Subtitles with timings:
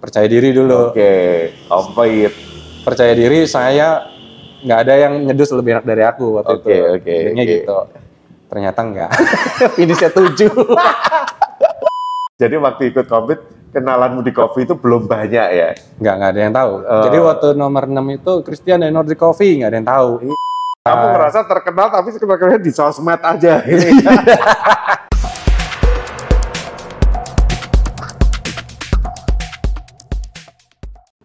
[0.00, 0.90] percaya diri dulu.
[0.90, 1.12] Oke,
[1.68, 2.32] komplit.
[2.80, 4.08] Percaya diri saya
[4.60, 6.84] nggak ada yang nyedus lebih enak dari aku waktu Oke, itu.
[6.96, 7.52] oke, Jadinya oke.
[7.52, 7.76] gitu.
[8.50, 9.10] Ternyata enggak.
[9.76, 10.52] Finishnya tujuh.
[12.40, 13.40] Jadi waktu ikut komplit,
[13.70, 15.70] kenalanmu di kopi itu belum banyak ya?
[16.00, 16.72] Nggak, nggak ada yang tahu.
[16.80, 17.02] Oh.
[17.04, 20.10] Jadi waktu nomor 6 itu Christian dan Nordic Coffee nggak ada yang tahu.
[20.80, 23.60] Kamu ngerasa terkenal tapi sebenarnya di sosmed aja.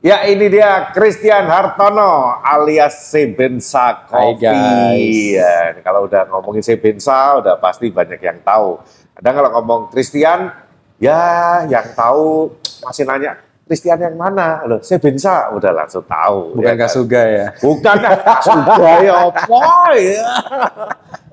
[0.06, 4.38] ya ini dia Christian Hartono alias Sebensa Hai, Coffee.
[4.38, 5.18] guys.
[5.34, 8.78] Ya, kalau udah ngomongin Sebensa udah pasti banyak yang tahu.
[9.18, 10.54] Kadang kalau ngomong Christian,
[11.02, 11.22] ya
[11.66, 12.54] yang tahu
[12.86, 14.62] masih nanya Christian yang mana?
[14.64, 16.54] Loh, Sebensa udah langsung tahu.
[16.54, 16.86] Bukan ya kan?
[16.86, 17.46] Kasuga ya.
[17.58, 19.66] Bukan Kasuga ya apa
[19.98, 20.30] ya?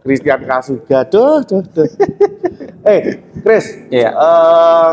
[0.00, 1.86] Christian Kasuga, duh, duh, duh.
[2.82, 4.10] eh, Chris, Iya.
[4.10, 4.90] eh,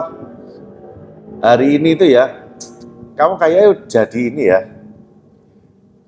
[1.39, 2.48] hari ini tuh ya,
[3.19, 4.59] kamu kayaknya jadi ini ya,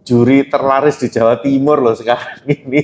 [0.07, 2.81] juri terlaris di Jawa Timur loh sekarang ini.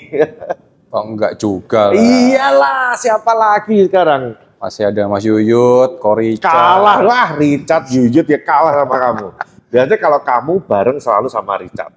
[0.91, 1.99] Oh enggak juga lah.
[1.99, 4.35] Iyalah, siapa lagi sekarang?
[4.57, 6.49] Masih ada Mas Yuyut, Korica.
[6.49, 9.27] Kalah lah, Richard Yuyut ya kalah sama kamu.
[9.67, 11.93] Biasanya kalau kamu bareng selalu sama Richard.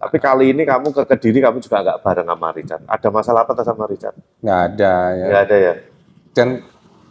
[0.00, 2.82] Tapi kali ini kamu ke Kediri, kamu juga nggak bareng sama Richard.
[2.88, 4.16] Ada masalah apa sama Richard?
[4.40, 5.26] Nggak ada ya.
[5.28, 5.74] Nggak ada ya?
[6.32, 6.48] Dan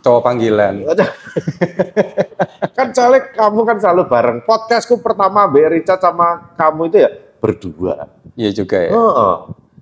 [0.03, 0.73] cowok panggilan.
[2.77, 4.37] kan soalnya kamu kan selalu bareng.
[4.47, 7.93] Podcastku pertama Mbak Richard sama kamu itu ya berdua.
[8.35, 8.91] Iya juga ya.
[8.95, 9.35] Heeh.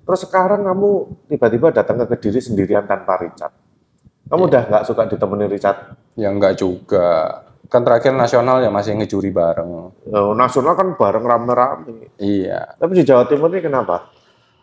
[0.08, 0.90] Terus sekarang kamu
[1.28, 3.52] tiba-tiba datang ke Kediri sendirian tanpa Richard.
[4.28, 5.96] Kamu udah nggak suka ditemenin Richard?
[6.16, 7.44] Ya enggak juga.
[7.68, 9.92] Kan terakhir nasional ya masih ngejuri bareng.
[10.08, 12.16] Oh, nasional kan bareng rame-rame.
[12.16, 12.76] Iya.
[12.80, 14.08] Tapi di Jawa Timur ini kenapa?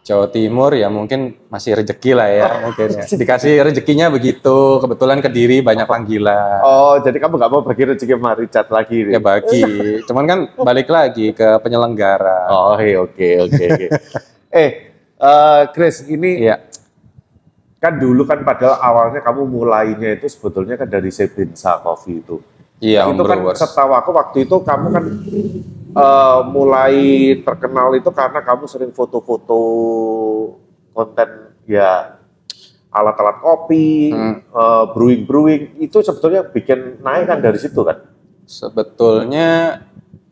[0.06, 3.10] Jawa Timur ya mungkin masih rezeki lah ya mungkin ya.
[3.10, 4.78] Dikasih rezekinya begitu.
[4.78, 6.62] Kebetulan Kediri banyak panggilan.
[6.62, 9.02] Oh, jadi kamu nggak mau bagi rezeki sama Richard lagi?
[9.02, 9.18] nih?
[9.18, 9.66] Ya bagi.
[10.06, 12.54] Cuman kan balik lagi ke penyelenggara.
[12.54, 13.88] Oh, iya, oke, oke, oke.
[14.62, 14.70] eh,
[15.18, 16.62] eh, Chris, ini Iya.
[17.82, 22.38] kan dulu kan padahal awalnya kamu mulainya itu sebetulnya kan dari Sebinsa Coffee itu.
[22.78, 23.58] Iya, itu kan Brewers.
[23.58, 25.04] setahu aku waktu itu kamu kan
[25.96, 26.96] eh, mulai
[27.40, 29.60] terkenal itu karena kamu sering foto-foto
[30.92, 32.20] konten ya
[32.92, 34.40] alat-alat kopi, Hmm.
[34.40, 38.00] eh, brewing-brewing itu sebetulnya bikin naik kan dari situ kan?
[38.46, 39.82] Sebetulnya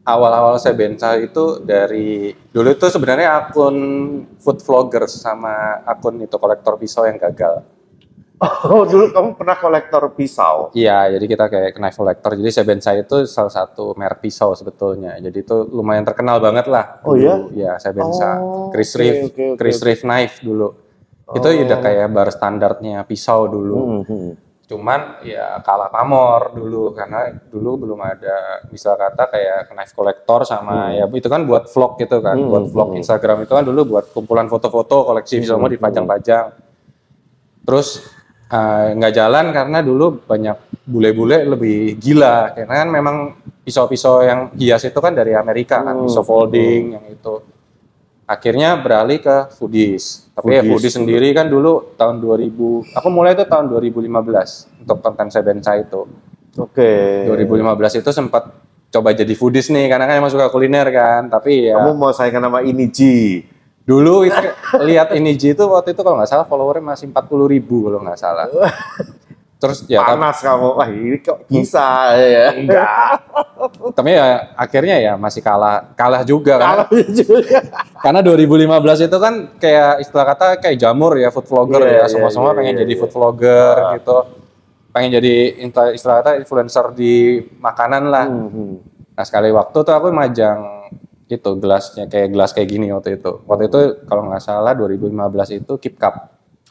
[0.04, 3.76] awal-awal saya bensa itu dari dulu itu sebenarnya akun
[4.36, 7.64] food vlogger sama akun itu kolektor pisau yang gagal.
[8.68, 10.70] Oh, dulu kamu pernah kolektor pisau.
[10.76, 12.32] Iya, jadi kita kayak knife collector.
[12.36, 15.16] Jadi Sebensa itu salah satu merek pisau sebetulnya.
[15.18, 17.00] Jadi itu lumayan terkenal banget lah.
[17.04, 17.24] Oh, dulu.
[17.24, 17.36] iya?
[17.52, 18.40] Iya, Sebensa.
[18.40, 19.86] Oh, Chris oke, Reeve, oke, oke, Chris oke.
[19.88, 20.68] Reeve knife dulu.
[21.34, 21.64] Itu Oh.
[21.66, 23.80] udah kayak bar standarnya pisau dulu.
[23.80, 24.32] Hmm, hmm.
[24.64, 30.96] Cuman ya kalah pamor dulu karena dulu belum ada misal kata kayak knife collector sama
[30.96, 33.00] ya itu kan buat vlog gitu kan, Hmm, buat vlog hmm.
[33.04, 36.56] Instagram itu kan dulu buat kumpulan foto-foto koleksi semua dipajang-pajang.
[37.64, 38.04] Terus
[38.54, 43.16] eh, nggak jalan karena dulu banyak bule-bule lebih gila karena kan memang
[43.64, 47.36] pisau-pisau yang hias itu kan dari Amerika kan, Hmm, pisau folding yang itu.
[48.24, 50.32] Akhirnya beralih ke foodies.
[50.32, 50.72] Tapi ya Foodies.
[50.72, 56.08] foodies sendiri kan dulu tahun 2000, aku mulai itu tahun 2015 untuk konten Sebensa itu.
[56.56, 57.28] Oke.
[57.28, 58.48] 2015 itu sempat
[58.90, 61.28] coba jadi foodies nih karena kan emang suka kuliner kan.
[61.28, 63.44] Tapi ya Kamu mau saingan sama ini Ji.
[63.84, 64.40] Dulu itu
[64.80, 68.20] lihat ini Ji itu waktu itu kalau nggak salah followernya masih 40 ribu kalau nggak
[68.20, 68.48] salah.
[69.64, 70.68] Terus ya tapi, Panas kamu.
[70.76, 72.52] Wah, ini kok bisa ya.
[73.96, 76.84] tapi ya akhirnya ya masih kalah kalah juga kan.
[76.84, 77.60] Kalau juga.
[78.04, 79.34] Karena 2015 itu kan
[79.64, 82.82] kayak istilah kata kayak jamur ya food vlogger Iya, ya iya, semua-semua iya, pengen iya,
[82.84, 83.00] jadi iya.
[83.00, 83.92] food vlogger Ah.
[83.96, 84.18] gitu.
[84.92, 85.36] Pengen jadi
[85.96, 88.26] istilah kata influencer di makanan lah.
[88.28, 88.84] Hmm,
[89.14, 90.83] Nah sekali waktu tuh aku majang
[91.26, 93.42] itu gelasnya kayak gelas kayak gini waktu itu.
[93.44, 95.12] Waktu itu kalau nggak salah 2015
[95.54, 96.16] itu Keep Cup.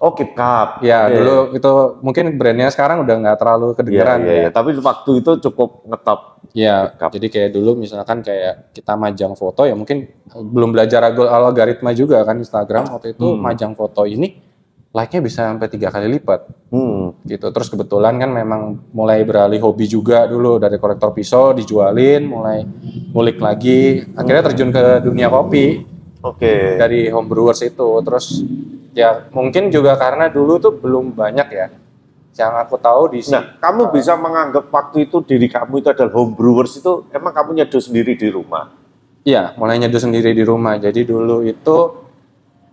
[0.03, 0.83] Oh, keep cup.
[0.83, 1.15] Ya Oke.
[1.15, 4.43] dulu itu mungkin brandnya sekarang udah nggak terlalu Iya, kedengeran iya, iya.
[4.43, 4.51] ya.
[4.51, 6.21] Tapi waktu itu cukup ngetop.
[6.53, 7.15] Ya, Cup.
[7.15, 12.19] jadi kayak dulu misalkan kayak kita majang foto ya mungkin belum belajar alg- algoritma juga
[12.27, 13.41] kan Instagram waktu itu Hmm.
[13.41, 14.43] majang foto ini
[14.93, 17.17] like-nya bisa sampai tiga kali lipat Hmm.
[17.25, 17.49] gitu.
[17.53, 22.65] Terus kebetulan kan memang mulai beralih hobi juga dulu dari kolektor pisau dijualin, mulai
[23.13, 25.85] ngulik lagi, akhirnya terjun ke dunia kopi
[26.25, 26.77] Oke.
[26.81, 27.89] dari homebrewers itu.
[28.05, 28.45] Terus
[28.93, 31.69] ya mungkin juga karena dulu tuh belum banyak ya.
[32.33, 33.37] Yang aku tahu di sini.
[33.37, 37.61] Nah, kamu bisa menganggap waktu itu diri kamu itu adalah home brewers itu emang kamu
[37.61, 38.73] nyeduh sendiri di rumah.
[39.29, 40.81] Iya, mulai nyeduh sendiri di rumah.
[40.81, 42.02] Jadi dulu itu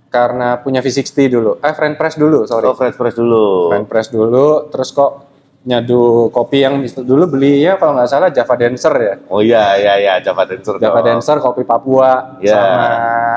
[0.10, 1.52] karena punya V60 dulu.
[1.58, 2.66] Eh, Friend Press dulu, sorry.
[2.66, 3.70] Oh, fresh fresh dulu.
[3.70, 5.30] Friend Press dulu, terus kok
[5.60, 9.16] nyadu kopi yang dulu beli ya kalau nggak salah Java Dancer ya.
[9.28, 10.76] Oh iya iya iya Java Dancer.
[10.78, 11.20] Java dong.
[11.20, 12.56] Dancer, kopi Papua, Ya.
[12.56, 12.90] sama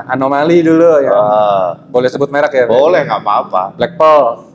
[0.09, 1.13] Anomali dulu ya.
[1.13, 2.65] Ah, Boleh sebut merek ya?
[2.65, 3.63] boleh nggak apa-apa.
[3.75, 4.49] Black Pearl.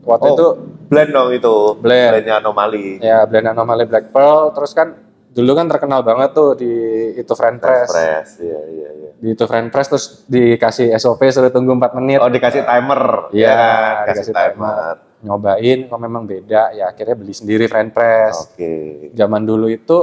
[0.00, 0.46] Waktu Oh, itu
[0.88, 1.54] blend dong itu.
[1.76, 2.10] Blend.
[2.16, 2.98] Blendnya anomali.
[2.98, 4.50] ya brand Anomali Black Pearl.
[4.50, 4.88] Terus kan
[5.30, 6.72] dulu kan terkenal banget tuh di
[7.14, 7.90] itu French Press.
[7.90, 8.30] Fresh.
[8.42, 9.10] Iya iya iya.
[9.14, 12.18] Di itu French Press terus dikasih SOP suruh tunggu 4 menit.
[12.18, 13.30] Oh dikasih timer.
[13.30, 13.94] Iya, ya kan?
[14.10, 14.94] dikasih Kasih timer.
[15.20, 18.34] Nyobain kok memang beda ya akhirnya beli sendiri French Press.
[18.50, 18.74] Oke.
[19.14, 19.98] Zaman dulu itu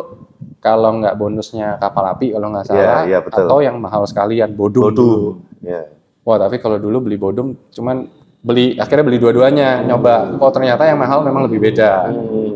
[0.64, 3.46] kalau nggak bonusnya kapal api kalau nggak salah iya, betul.
[3.46, 4.90] atau yang mahal sekalian bodum.
[4.90, 5.44] Bodum.
[5.60, 5.92] Ya.
[6.24, 8.08] Wah tapi kalau dulu beli bodum cuman
[8.48, 10.40] beli akhirnya beli dua-duanya nyoba.
[10.40, 12.14] Oh ternyata yang mahal memang lebih beda.
[12.14, 12.47] Hmm.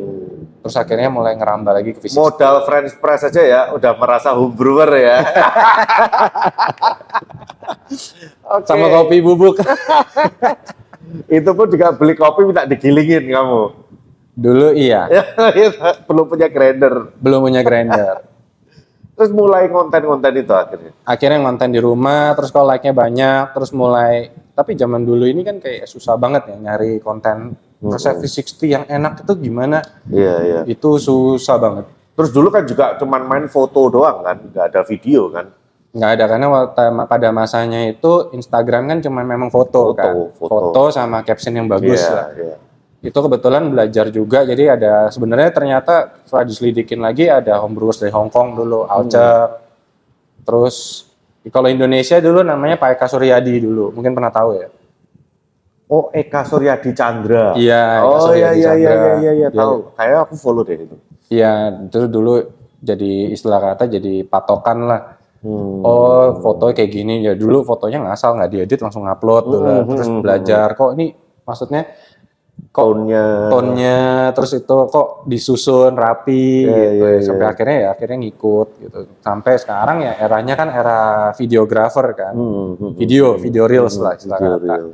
[0.62, 2.22] Terus akhirnya mulai ngerambah lagi ke fisik.
[2.22, 5.18] Modal French press aja ya, udah merasa home brewer ya.
[8.46, 8.70] Oke.
[8.70, 9.58] Sama kopi bubuk.
[11.42, 13.64] Itu pun juga beli kopi minta digilingin kamu.
[14.32, 15.12] dulu iya,
[16.08, 17.12] Perlu punya grinder.
[17.20, 18.24] belum punya grinder.
[19.12, 20.96] Terus mulai konten-konten itu akhirnya.
[21.04, 24.32] Akhirnya ngonten di rumah, terus kalau like-nya banyak, terus mulai.
[24.56, 29.22] Tapi zaman dulu ini kan kayak susah banget ya nyari konten resep V60 yang enak
[29.22, 29.82] itu gimana?
[30.06, 30.60] Iya, iya.
[30.64, 31.86] Itu susah banget.
[32.12, 35.48] Terus dulu kan juga cuman main foto doang kan, nggak ada video kan.
[35.92, 40.84] nggak ada karena waktu- pada masanya itu Instagram kan cuma memang foto, Foto, kan foto.
[40.88, 42.56] sama caption yang bagus Iya, lah iya.
[43.02, 48.32] itu kebetulan belajar juga jadi ada sebenarnya ternyata setelah diselidikin lagi ada homebrewers dari Hong
[48.32, 49.04] Kong dulu Hmm.
[49.04, 49.52] Alcer
[50.42, 51.06] terus
[51.48, 54.72] kalau Indonesia dulu namanya Pak Eka Suryadi dulu mungkin pernah tahu ya
[55.92, 57.52] Oh, Eka Suryadi Chandra.
[57.54, 58.96] Iya, Oh iya iya iya Chandra.
[58.96, 59.76] iya iya, iya Dia- tahu.
[59.92, 60.96] Kayak aku follow deh itu.
[61.28, 61.52] iya
[61.82, 62.34] itu dulu
[62.78, 65.02] jadi istilah kata jadi patokan lah
[65.42, 65.82] Hmm.
[65.82, 70.06] Oh foto kayak gini ya dulu fotonya ngasal nggak diedit langsung upload dulu Hmm, terus
[70.06, 71.82] hmm, belajar kok ini maksudnya
[72.70, 73.50] Tone-nya.
[73.50, 74.00] tonnya
[74.32, 77.52] terus itu kok disusun rapi Iya, gitu iya, sampai iya.
[77.52, 81.00] akhirnya ya akhirnya ngikut gitu sampai sekarang ya eranya kan era
[81.34, 84.90] videographer kan Hmm, hmm, video video reels lah istilah Video kata reel.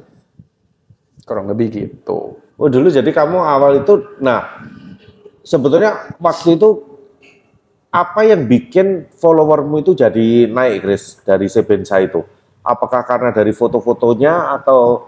[1.28, 4.58] Kurang lebih gitu Oh dulu jadi kamu awal itu, nah
[5.46, 6.82] sebetulnya waktu itu
[7.94, 12.26] apa yang bikin followermu itu jadi naik, Chris, dari Sebensa itu?
[12.66, 15.06] Apakah karena dari foto-fotonya atau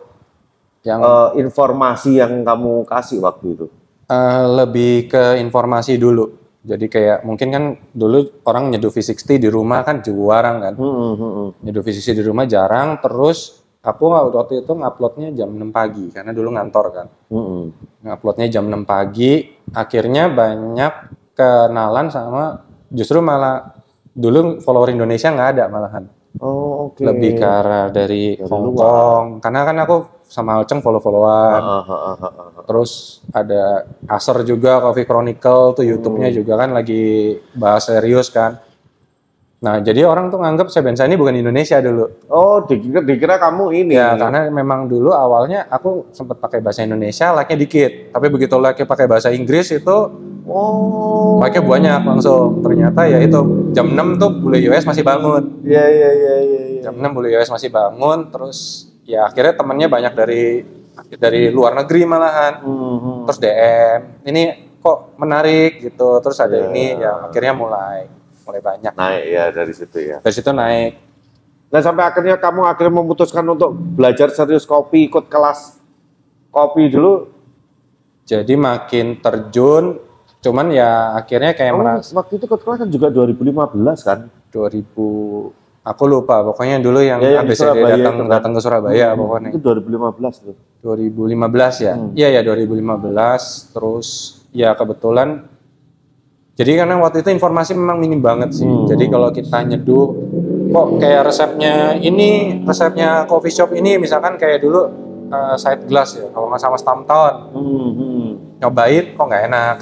[0.85, 3.65] yang eh, informasi yang kamu kasih waktu itu?
[4.05, 6.29] eh, lebih ke informasi dulu
[6.59, 7.63] jadi kayak mungkin kan
[7.95, 11.49] dulu orang nyeduh V60 di rumah kan jarang kan Hmm, hmm, hmm.
[11.65, 16.51] nyeduh V60 di rumah jarang terus aku waktu itu nguploadnya jam 6 pagi karena dulu
[16.51, 17.65] ngantor kan Hmm, hmm.
[18.03, 19.31] nguploadnya jam 6 pagi
[19.71, 20.93] akhirnya banyak
[21.33, 22.43] kenalan sama
[22.89, 23.71] justru malah
[24.11, 26.05] dulu follower Indonesia nggak ada malahan
[26.37, 27.01] Oh oke.
[27.01, 28.77] lebih ke arah dari Dari Hong luar.
[28.77, 29.95] Kong karena kan aku
[30.29, 32.63] sama Alceng follow-followan Ah, ah, ah, ah, ah.
[32.69, 32.91] terus
[33.33, 38.61] ada Acer juga Coffee Chronicle tuh YouTube-nya juga kan lagi bahas serius kan
[39.59, 43.97] nah jadi orang tuh nganggap Sebensa ini bukan Indonesia dulu Oh dikira, dikira kamu ini.
[43.97, 47.91] Ya, karena memang dulu awalnya aku sempat pakai bahasa Indonesia, like-nya dikit.
[48.13, 49.97] Tapi begitu like-nya pakai bahasa Inggris itu
[50.49, 51.37] Oh.
[51.41, 52.61] like-nya banyak langsung.
[52.61, 55.61] Ternyata ya itu jam 6 tuh bule US masih bangun.
[55.65, 56.61] Iya iya iya iya.
[56.69, 56.81] iya.
[56.85, 58.57] Jam 6 bule US masih bangun, terus
[59.05, 60.43] ya akhirnya temennya banyak dari
[61.17, 62.61] dari luar negeri malahan.
[62.61, 63.19] Hmm, hmm.
[63.29, 64.43] Terus DM, ini
[64.77, 66.17] kok menarik gitu.
[66.21, 66.65] Terus ada Iya.
[66.69, 68.09] ini ya akhirnya mulai
[68.49, 68.91] mulai banyak.
[68.91, 70.17] Naik ya dari situ ya.
[70.19, 70.91] Dari situ naik.
[71.69, 75.77] Nah sampai akhirnya kamu akhirnya memutuskan untuk belajar serius kopi, ikut kelas
[76.49, 77.29] kopi dulu.
[78.25, 80.01] Jadi makin terjun,
[80.39, 83.53] cuman ya akhirnya kayak Kamu merasa waktu itu ikut kelas kan juga 2015
[84.01, 84.19] kan?
[84.49, 88.29] 2000 aku lupa pokoknya dulu yang Ya, ABCD Surabaya datang itu kan.
[88.31, 90.55] datang ke Surabaya pokoknya Itu 2015 tuh.
[90.79, 92.11] 2015 ya Hmm.
[92.13, 94.07] iya ya 2015 terus
[94.51, 95.45] ya kebetulan
[96.59, 98.83] jadi karena waktu itu informasi memang minim banget sih Hmm.
[98.83, 100.07] jadi kalau kita nyeduh
[100.69, 104.91] kok kayak resepnya ini resepnya coffee shop ini misalkan kayak dulu
[105.25, 108.27] eh, side glass ya kalau nggak sama Stamptown Hmm, hmm.
[108.59, 109.75] nyobain kok nggak enak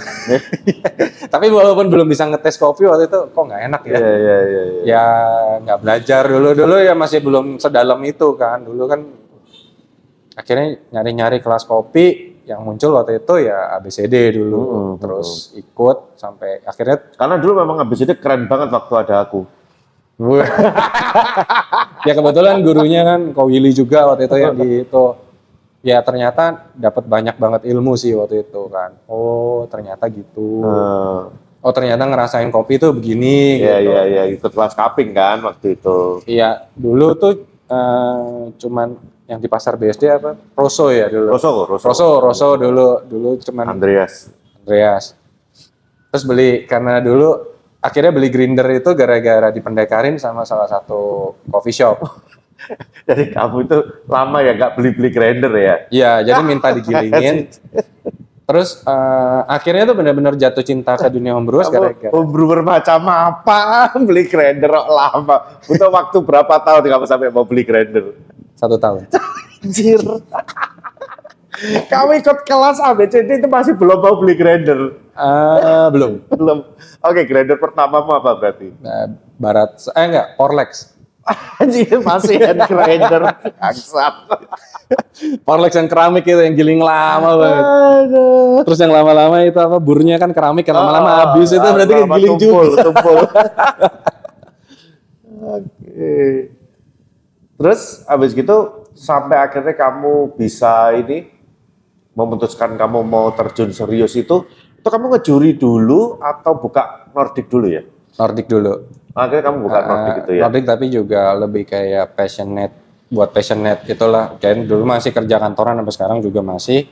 [1.34, 4.62] tapi walaupun belum bisa ngetes kopi waktu itu kok nggak enak ya Iya iya iya.
[4.63, 4.81] iya.
[4.86, 5.05] ya
[5.62, 9.01] nggak belajar dulu dulu ya masih belum sedalam itu kan dulu kan
[10.34, 16.63] akhirnya nyari-nyari kelas kopi yang muncul waktu itu ya ABCD dulu Hmm, terus ikut sampai
[16.63, 19.43] akhirnya Karena dulu memang ABCD keren banget waktu ada aku.
[22.07, 25.05] ya kebetulan gurunya kan Ko Willy juga waktu itu yang di itu.
[25.85, 28.97] Ya ternyata dapat banyak banget ilmu sih waktu itu kan.
[29.05, 30.65] Oh ternyata gitu.
[30.65, 31.21] Eh,
[31.61, 33.91] oh ternyata ngerasain kopi tuh begini Iya gitu.
[33.93, 34.23] iya iya.
[34.31, 36.25] Ikut kelas cupping kan waktu itu.
[36.25, 37.33] Iya, dulu tuh
[37.69, 38.97] eh, cuman
[39.27, 40.39] yang di pasar BSD apa?
[40.55, 41.36] Rosso ya dulu.
[41.36, 41.86] Rosso, Rosso.
[41.91, 44.31] Rosso, Rosso dulu dulu cuman Andreas.
[44.63, 45.13] Andreas.
[46.10, 47.36] Terus beli karena dulu
[47.84, 52.00] akhirnya beli grinder itu gara-gara dipendekarin sama salah satu coffee shop.
[53.07, 55.75] Jadi kamu itu lama ya nggak beli-beli grinder ya?
[55.93, 57.48] Iya, jadi minta digilingin.
[58.47, 63.59] Terus eh, akhirnya tuh benar-benar jatuh cinta ke dunia homebrew gara-gara Kamu homebrewer macam apa?
[64.07, 65.37] Beli grinder kok lama.
[65.67, 68.15] Butuh waktu berapa tahun kamu sampai mau beli grinder?
[68.57, 69.05] satu tahun.
[69.61, 70.01] Anjir.
[71.91, 74.95] kamu ikut kelas ABCD itu masih belum mau beli grinder?
[75.17, 76.21] Eh, belum.
[76.37, 76.59] Belum.
[77.01, 78.69] Oke, grinder pertamamu apa berarti?
[78.81, 80.96] Nah, barat, eh enggak, Porlex.
[81.60, 83.22] Anjir, masih hand grinder.
[83.60, 84.15] Bangsat.
[85.43, 87.63] Porlex yang keramik itu yang giling lama banget.
[87.65, 88.63] Aduh.
[88.63, 92.07] Terus yang lama-lama itu apa burnya kan keramik yang lama-lama Oh, habis itu berarti kan
[92.15, 92.84] giling tumpul, juga.
[92.88, 93.17] Tumpul.
[95.43, 96.15] Oke.
[97.57, 98.57] Terus habis gitu
[98.93, 101.29] sampai akhirnya kamu bisa ini
[102.13, 104.46] memutuskan kamu mau terjun serius itu
[104.77, 107.84] itu kamu ngejuri dulu atau buka Nordic dulu ya?
[108.17, 108.74] Nordic dulu.
[109.13, 110.41] Akhirnya kamu buka Nordic Eh, itu ya?
[110.45, 112.74] Nordic tapi juga lebih kayak passionate
[113.07, 114.36] buat passionate itulah.
[114.41, 116.89] Kayak dulu masih kerja kantoran sampai sekarang juga masih.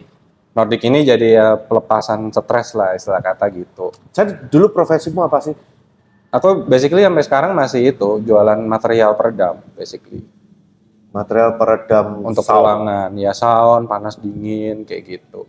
[0.55, 3.91] Nordic ini jadi ya pelepasan stres lah istilah kata gitu.
[4.15, 5.51] Jadi dulu profesimu apa sih?
[6.31, 10.23] Aku basically sampai sekarang masih itu jualan material peredam basically
[11.15, 12.59] Material peredam untuk sound.
[12.59, 15.47] ruangan ya sound panas dingin kayak gitu.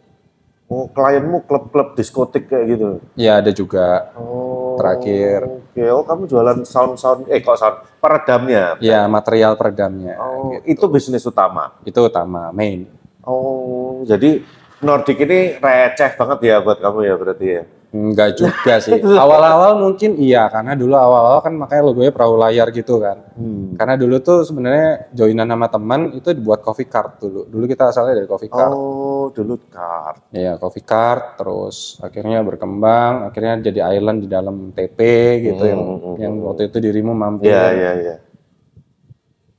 [0.67, 2.89] Oh, klienmu klub-klub diskotik kayak gitu?
[3.15, 5.47] Ya ada juga Oh, Terakhir.
[5.47, 8.75] Oke, oh kamu jualan sound-sound, eh kok sound, peredamnya?
[8.79, 10.67] ya material peredamnya Oh, gitu.
[10.67, 11.71] itu bisnis utama.
[11.81, 12.85] itu utama main.
[13.23, 14.43] Oh, jadi
[14.77, 17.63] Nordic ini receh banget ya buat kamu ya berarti ya?
[17.97, 19.01] Enggak juga sih.
[19.01, 23.25] Awal-awal mungkin iya karena dulu awal-awal kan makanya logonya perahu layar gitu kan.
[23.33, 23.73] Hmm.
[23.75, 27.49] Karena dulu tuh sebenarnya joinan sama teman itu dibuat coffee cart dulu.
[27.49, 28.73] Dulu kita asalnya dari coffee cart.
[28.77, 30.29] Oh, dulu card.
[30.37, 34.99] Iya, coffee cart terus akhirnya berkembang, akhirnya jadi island di dalam TP
[35.41, 37.49] gitu Hmm, yang hmm, hmm, yang waktu itu dirimu mampu.
[37.49, 38.17] Iya, iya, iya.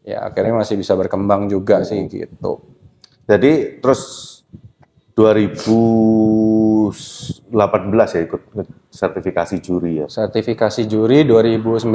[0.07, 2.63] Ya, akhirnya masih bisa berkembang juga sih gitu.
[3.27, 4.36] Jadi terus
[5.17, 6.93] 2018
[8.13, 8.41] ya ikut
[8.93, 10.07] sertifikasi juri ya.
[10.07, 11.89] Sertifikasi juri 2019.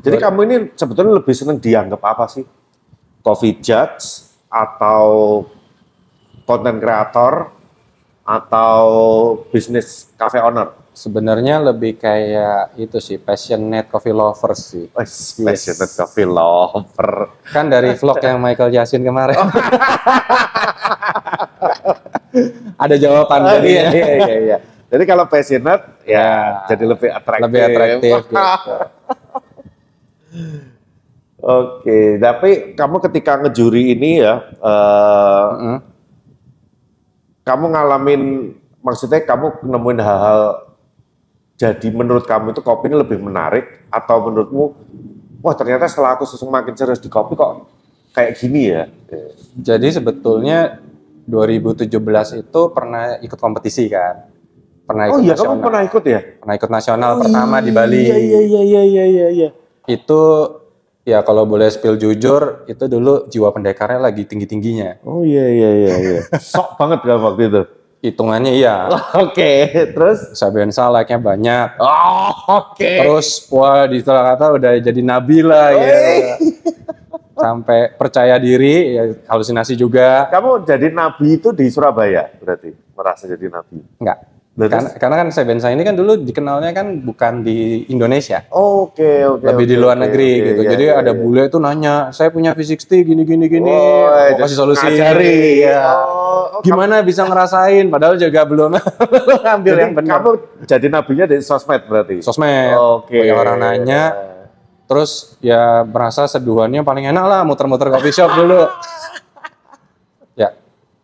[0.00, 2.48] Jadi kamu ini sebetulnya lebih seneng dianggap apa sih?
[3.20, 5.04] Coffee judge atau
[6.48, 7.52] content creator
[8.24, 8.80] atau
[9.52, 10.81] bisnis cafe owner?
[10.92, 14.84] Sebenarnya lebih kayak itu sih passionate coffee lovers sih.
[14.92, 15.00] Oh,
[15.40, 17.32] passionate coffee lover.
[17.48, 19.40] Kan dari vlog yang Michael Jasin kemarin.
[22.76, 24.56] Ada jawaban Oh, dari iya, iya, iya, iya.
[24.92, 27.44] Jadi kalau passionate ya, Ya, jadi lebih atraktif.
[27.48, 28.36] lebih atraktif gitu.
[31.42, 35.76] Oke, tapi kamu ketika ngejuri ini ya, eh, Mm-mm.
[37.42, 38.22] kamu ngalamin,
[38.78, 40.40] maksudnya kamu nemuin hal-hal,
[41.62, 44.64] jadi menurut kamu itu kopi ini lebih menarik, atau menurutmu,
[45.46, 47.70] wah ternyata setelah aku semakin serius di kopi kok
[48.10, 48.90] kayak gini ya?
[49.54, 50.82] Jadi sebetulnya
[51.30, 51.86] 2017
[52.42, 54.26] itu pernah ikut kompetisi kan.
[54.82, 55.54] Pernah ikut Oh iya, nasional.
[55.54, 56.20] kamu pernah ikut ya?
[56.42, 58.02] Pernah ikut nasional pertama di Bali.
[58.10, 59.48] Iya, iya, iya, iya, iya, iya, iya.
[59.86, 60.20] Itu
[61.06, 64.98] ya kalau boleh spill jujur, itu dulu jiwa pendekarnya lagi tinggi-tingginya.
[65.06, 66.20] Oh iya, iya, iya, iya.
[66.42, 67.62] Sok banget kan waktu itu?
[68.02, 68.90] Hitungannya iya.
[69.22, 70.34] Oke, terus?
[70.34, 71.78] Sabensa like-nya banyak.
[71.78, 72.34] Oh,
[72.66, 72.82] oke.
[72.82, 75.94] Terus wah di setelah kata udah jadi nabi lah ya.
[77.38, 80.26] Sampai percaya diri, ya, halusinasi juga.
[80.34, 83.78] Kamu jadi nabi itu di Surabaya berarti merasa jadi nabi.
[84.02, 84.18] Enggak.
[84.52, 88.44] Karena, karena kan Sabensa ini kan dulu dikenalnya kan bukan di Indonesia.
[88.52, 89.48] Oke oke.
[89.48, 90.60] lebih di oke, luar oke, negeri oke, gitu.
[90.60, 91.20] iya, Jadi iya, ada iya.
[91.24, 94.84] bule tuh nanya, saya punya V60 gini gini gini, Oh, mau kasih solusi.
[94.84, 95.64] ngajari.
[95.64, 95.80] Iya.
[95.88, 97.86] Oh, oh, Gimana bisa ngerasain?
[97.86, 98.74] Padahal juga belum
[99.44, 100.12] ngambil Jadi yang benar.
[100.18, 100.30] kamu
[100.66, 102.20] jadi nabinya dari sosmed berarti.
[102.20, 102.74] Sosmed.
[102.74, 103.18] Oke.
[103.18, 104.02] Banyak orang nanya.
[104.86, 108.68] Terus ya merasa seduhannya paling enak lah muter-muter coffee shop dulu.
[110.42, 110.52] ya,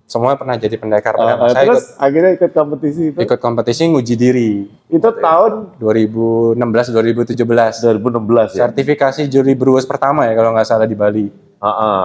[0.05, 1.17] semua pernah jadi pendekar.
[1.17, 3.19] Ah, Pertama ah, saya terus ikut, akhirnya ikut kompetisi itu.
[3.25, 4.51] ikut kompetisi nguji diri
[4.93, 7.33] Itu tahun 2016-2017.
[7.33, 8.69] 2016 ya.
[8.69, 11.27] Sertifikasi juri Brewers pertama ya kalau nggak salah di Bali.
[11.59, 12.05] Ah, ah.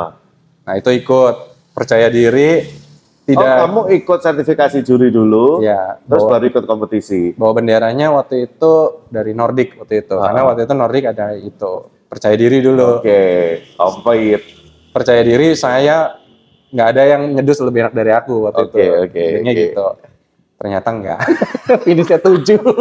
[0.64, 1.36] Nah itu ikut
[1.76, 2.64] percaya diri,
[3.24, 7.32] Oh, tidak kamu ikut sertifikasi juri dulu, ya terus bawa, baru ikut kompetisi.
[7.34, 8.74] bawa benderanya waktu itu
[9.08, 10.28] dari Nordic waktu itu, Ah.
[10.28, 13.24] karena waktu itu Nordic ada itu percaya diri dulu, Oke,
[13.74, 14.44] kompet.
[14.92, 16.20] percaya diri saya
[16.70, 19.62] nggak ada yang nyedus lebih enak dari aku waktu Oke, itu, oke, Intinya oke.
[19.62, 19.86] gitu.
[20.54, 21.20] Ternyata enggak,
[21.88, 22.60] finishnya tujuh.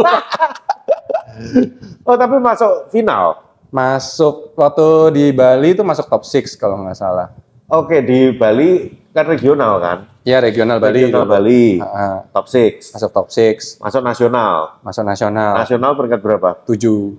[2.02, 3.40] Oh, tapi masuk final.
[3.72, 7.32] masuk waktu di Bali itu masuk top 6 kalau nggak salah.
[7.66, 9.98] Oke, di Bali kan regional kan?
[10.22, 11.02] Ya regional Bali.
[11.02, 11.26] Regional.
[11.26, 12.94] Bali, Ah, top 6.
[12.94, 14.78] masuk top 6, Masuk nasional.
[14.80, 16.50] masuk nasional Nasional peringkat berapa?
[16.62, 17.18] 7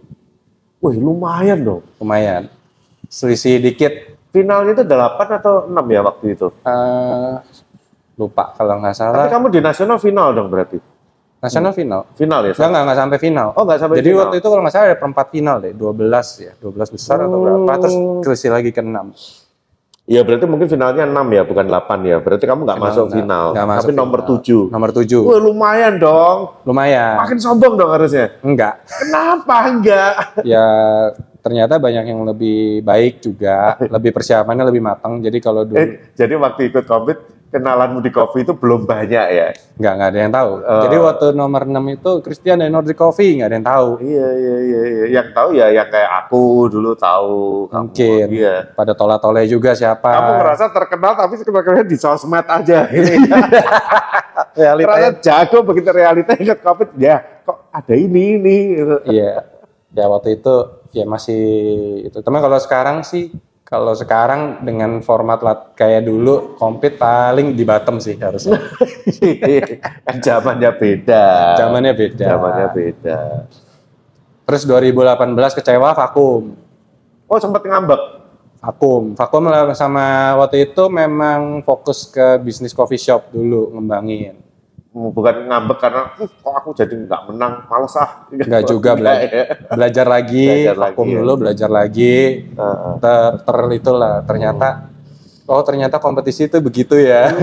[0.80, 1.84] Wih, lumayan dong.
[1.98, 2.48] lumayan.
[3.06, 3.92] Selisih dikit
[4.30, 6.48] Finalnya itu 8 atau 6 ya waktu itu?
[6.64, 7.36] eh,
[8.16, 10.80] lupa kalau nggak Tapi salah kamu di nasional final dong berarti?
[11.38, 12.08] nasional final.
[12.16, 12.56] Final ya?
[12.56, 13.48] Enggak, enggak, enggak sampai final.
[13.54, 14.22] Oh, nggak sampai Jadi final.
[14.24, 17.72] waktu itu kalau nggak salah ada perempat final deh, 12 ya, 12 besar atau berapa,
[17.78, 19.12] terus selisih lagi ke 6.
[20.04, 22.18] Iya, berarti mungkin finalnya 6 ya, bukan 8 ya.
[22.20, 23.46] Berarti kamu nggak masuk nggak- final.
[23.56, 24.36] nggak masuk Tapi nomor final.
[24.36, 24.60] 7.
[24.68, 25.20] Nomor 7.
[25.24, 26.38] Wah, lumayan dong.
[26.64, 27.16] Lumayan.
[27.18, 28.36] Makin sombong dong harusnya.
[28.42, 28.84] Enggak.
[28.84, 30.14] Kenapa enggak?
[30.44, 30.66] Ya
[31.40, 35.20] ternyata banyak yang lebih baik juga, lebih persiapannya lebih matang.
[35.20, 39.54] Jadi kalau dulu Eh, jadi waktu ikut kompet, kenalanmu di kopi itu belum banyak ya?
[39.74, 40.52] nggak nggak ada yang tahu.
[40.62, 40.82] Oh.
[40.86, 43.88] Jadi waktu nomor 6 itu Christian dan Nordic Coffee nggak ada yang tahu.
[44.02, 45.06] Iya, iya, iya, iya.
[45.22, 47.70] Yang tahu ya yang kayak aku dulu tahu.
[47.70, 48.26] Kamu, Mungkin.
[48.34, 48.56] Iya.
[48.74, 50.10] Pada tola-tole juga siapa.
[50.10, 52.80] Kamu ngerasa terkenal tapi sebenarnya di sosmed aja.
[54.58, 58.58] realita Ternyata jago begitu realita ikut covid ya kok ada ini ini.
[58.78, 58.96] gitu.
[59.10, 59.34] Iya.
[59.94, 60.56] Ya waktu itu
[60.94, 61.44] ya masih
[62.10, 62.18] itu.
[62.22, 63.34] Teman kalau sekarang sih
[63.74, 68.62] kalau sekarang dengan format lat kayak dulu compete paling di bottom sih harusnya.
[70.06, 71.58] kan zamannya beda.
[71.58, 72.26] Zamannya beda.
[72.38, 73.18] Zamannya beda.
[74.46, 76.54] Terus 2018 kecewa vakum.
[77.26, 77.98] Oh sempat ngambek.
[78.62, 79.18] Vakum.
[79.18, 84.38] Vakum sama waktu itu memang fokus ke bisnis coffee shop dulu ngembangin.
[84.94, 88.30] Bukan ngambek karena "Uh, kok aku jadi nggak menang, males ah.
[88.30, 89.30] Enggak juga Enggak belajar.
[89.34, 89.46] ya.
[89.74, 91.18] Belajar lagi, Belajar vakum lagi, ya.
[91.18, 92.16] dulu, belajar lagi.
[92.46, 92.94] Heeh.
[93.02, 94.68] Ter, ter itulah ternyata
[95.44, 97.26] oh ternyata kompetisi itu begitu ya.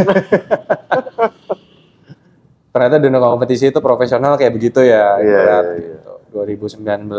[2.71, 5.19] ternyata dunia kompetisi itu profesional kayak begitu ya.
[5.19, 5.95] Iya, ibarat iya, iya.
[5.99, 6.13] gitu.
[6.31, 7.11] 2019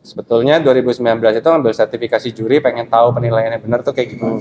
[0.00, 1.04] sebetulnya 2019
[1.36, 4.40] itu ambil sertifikasi juri pengen tahu penilaiannya benar tuh kayak gimana.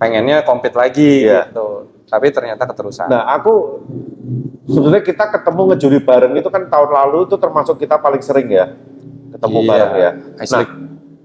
[0.00, 1.52] Pengennya compete lagi Iya.
[1.52, 1.92] gitu.
[2.08, 3.12] Tapi ternyata keterusan.
[3.12, 3.84] Nah, aku
[4.64, 8.72] sebenarnya kita ketemu ngejuri bareng itu kan tahun lalu itu termasuk kita paling sering ya
[9.36, 10.10] ketemu Iya, bareng ya.
[10.40, 10.64] Ice nah,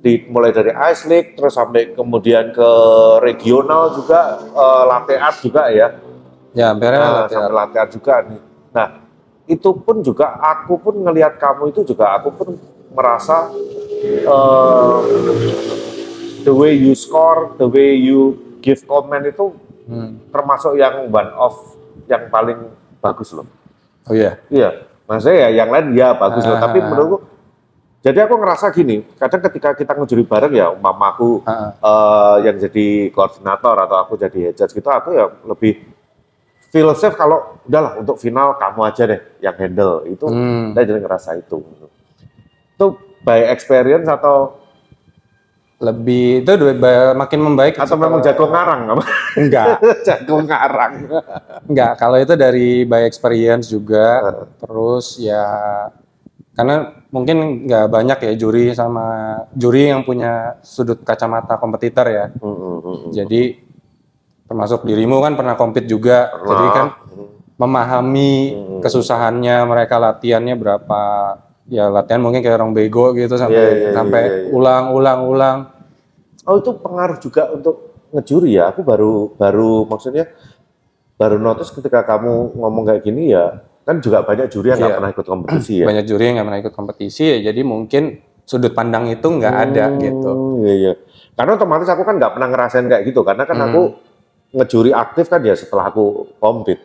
[0.03, 2.69] di mulai dari Ice League terus sampai kemudian ke
[3.23, 5.87] regional juga eh, latte art juga ya.
[6.51, 8.41] ya, hampir Nah, latte art juga nih.
[8.75, 8.87] Nah,
[9.47, 12.47] itu pun juga aku pun ngelihat kamu itu juga aku pun
[12.91, 13.47] merasa
[14.03, 14.97] eh,
[16.43, 20.31] the way you score, the way you give comment itu Hmm.
[20.31, 21.75] termasuk yang one of
[22.07, 22.71] yang paling
[23.03, 23.47] bagus loh.
[24.07, 24.39] Oh iya.
[24.47, 26.55] Iya, maksudnya ya yang lain ya bagus loh.
[26.55, 26.63] Ah.
[26.67, 27.17] Tapi menurutku,
[28.03, 33.11] jadi aku ngerasa gini, kadang ketika kita ngejuri bareng ya, mamaku Ah, eh, yang jadi
[33.15, 35.83] koordinator atau aku jadi head judge gitu, aku ya lebih
[36.73, 40.25] feel safe kalau udahlah untuk final kamu aja deh yang handle itu.
[40.27, 40.75] Hmm.
[40.75, 41.63] Jadi ngerasa itu.
[42.75, 44.62] Itu by experience atau
[45.83, 46.51] lebih itu
[47.13, 47.75] makin membaik.
[47.75, 48.81] Atau memang jago ngarang
[49.35, 49.83] enggak.
[50.07, 50.93] Jago ngarang.
[51.67, 54.31] enggak kalau itu dari by experience juga.
[54.63, 55.43] Terus ya
[56.55, 62.25] karena mungkin nggak banyak ya juri sama juri yang punya sudut kacamata kompetitor ya.
[62.39, 62.99] Hmm, hmm, hmm.
[63.11, 63.41] jadi
[64.47, 66.31] termasuk dirimu kan pernah compete juga.
[66.31, 66.47] Pernah.
[66.47, 66.87] jadi kan
[67.53, 68.31] memahami
[68.81, 71.01] kesusahannya mereka latihannya berapa
[71.73, 74.49] ya latihan mungkin kayak orang bego gitu sampai Iya, iya, sampai iya, iya.
[74.51, 75.57] ulang ulang ulang
[76.43, 77.75] Oh itu pengaruh juga untuk
[78.11, 78.69] ngejuri ya.
[78.69, 80.27] Aku baru baru maksudnya
[81.15, 84.97] baru notice ketika kamu ngomong kayak gini ya kan juga banyak juri yang nggak Iya.
[84.97, 85.85] pernah ikut kompetisi ya.
[85.85, 88.03] banyak juri yang nggak pernah ikut kompetisi ya jadi mungkin
[88.43, 90.93] sudut pandang itu nggak ada Hmm, gitu Iya iya.
[91.33, 93.65] Karena otomatis aku kan nggak pernah ngerasain kayak gitu karena kan Hmm.
[93.65, 93.81] aku
[94.53, 96.05] ngejuri aktif kan ya setelah aku
[96.37, 96.77] kompet.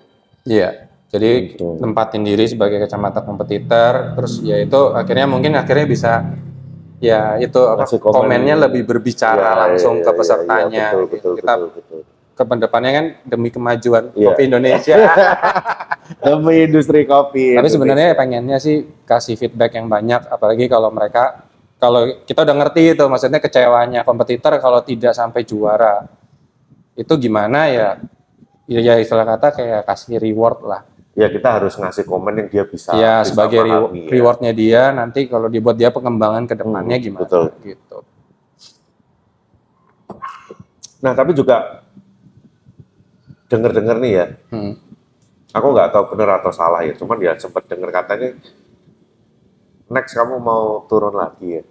[0.42, 1.80] iya jadi Gitu.
[1.80, 6.12] tempatin diri sebagai kacamata kompetitor terus ya itu akhirnya mungkin akhirnya bisa
[7.00, 8.12] ya itu apa, komen.
[8.12, 11.14] komennya lebih berbicara Iya, langsung iya, ke iya, pesertanya iya, betul, gitu.
[11.16, 12.00] betul, kita betul, betul.
[12.38, 14.26] ke depannya kan demi kemajuan Iya.
[14.30, 14.96] kopi Indonesia
[16.24, 17.52] Demi industri kopi.
[17.52, 17.72] tapi Indonesia.
[17.72, 21.44] sebenarnya pengennya sih kasih feedback yang banyak apalagi kalau mereka
[21.78, 26.04] kalau kita udah ngerti itu maksudnya kecewanya kompetitor kalau tidak sampai juara
[26.98, 27.88] itu gimana ya
[28.66, 30.82] ya, ya istilah kata kayak kasih reward lah
[31.18, 32.94] ya kita harus ngasih komen yang dia bisa.
[32.94, 34.10] ya bisa sebagai pahami, ya.
[34.14, 37.44] rewardnya dia nanti kalau dibuat dia pengembangan ke depannya Hmm, gimana betul.
[37.60, 37.98] gitu
[40.98, 41.82] Nah tapi juga
[43.46, 44.74] denger-denger nih ya, Hmm.
[45.48, 48.34] aku nggak tahu benar atau salah ya, cuman ya sempat denger katanya
[49.88, 51.62] next kamu mau turun lagi ya.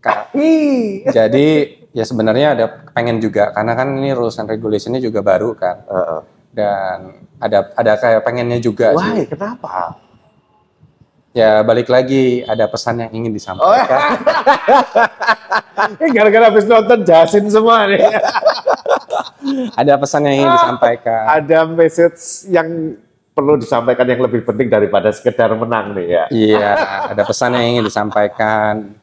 [0.00, 1.06] Ka- Ih.
[1.06, 1.46] jadi
[1.92, 6.20] ya sebenarnya ada pengen juga karena kan ini rules and regulationnya juga baru kan Heeh.
[6.50, 6.98] dan
[7.44, 10.00] ada ada kayak pengennya juga Wah, sih kenapa?
[11.34, 14.00] ya balik lagi ada pesan yang ingin Oh, disampaikan
[15.74, 17.98] Ini gara-gara habis nonton Jasin semua nih.
[19.80, 21.22] ada pesan yang ingin disampaikan.
[21.28, 22.68] Ada message yang
[23.34, 26.24] perlu disampaikan yang lebih penting daripada sekedar menang nih ya.
[26.30, 26.70] Iya,
[27.12, 28.94] ada pesan yang ingin disampaikan.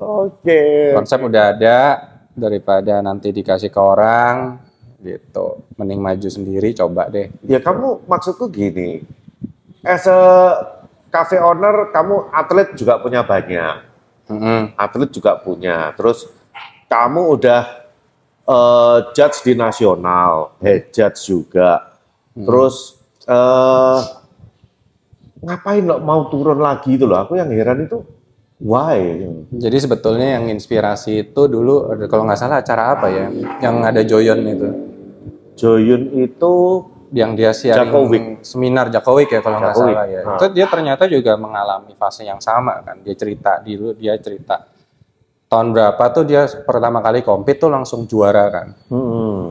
[0.00, 0.96] Oke.
[0.96, 1.78] Konsep udah ada
[2.32, 4.65] daripada nanti dikasih ke orang
[5.00, 5.62] gitu.
[5.76, 7.32] Mending maju sendiri coba deh.
[7.44, 9.04] Ya kamu maksudku gini.
[9.86, 10.18] As a
[11.12, 13.86] cafe owner, kamu atlet juga punya banyak.
[14.26, 14.74] Mm-mm.
[14.74, 15.94] Atlet juga punya.
[15.94, 16.26] Terus
[16.90, 17.62] kamu udah
[18.46, 21.96] eh, judge di nasional, head judge juga.
[22.36, 24.00] Terus eh
[25.46, 27.22] ngapain lo mau turun lagi itu loh?
[27.22, 28.02] Aku yang heran itu
[28.60, 28.98] why?
[29.52, 33.26] Jadi sebetulnya yang inspirasi itu dulu kalau nggak salah acara apa ya,
[33.60, 34.68] yang ada Joyon itu,
[35.56, 36.54] Joyun itu
[37.14, 40.20] yang dia siaring seminar Jakowik ya kalau nggak salah ya.
[40.26, 40.36] Ah.
[40.36, 42.98] Itu dia ternyata juga mengalami fase yang sama kan.
[43.00, 44.66] Dia cerita dulu dia cerita
[45.46, 48.66] tahun berapa tuh dia pertama kali compete tuh langsung juara kan.
[48.90, 49.46] hmm,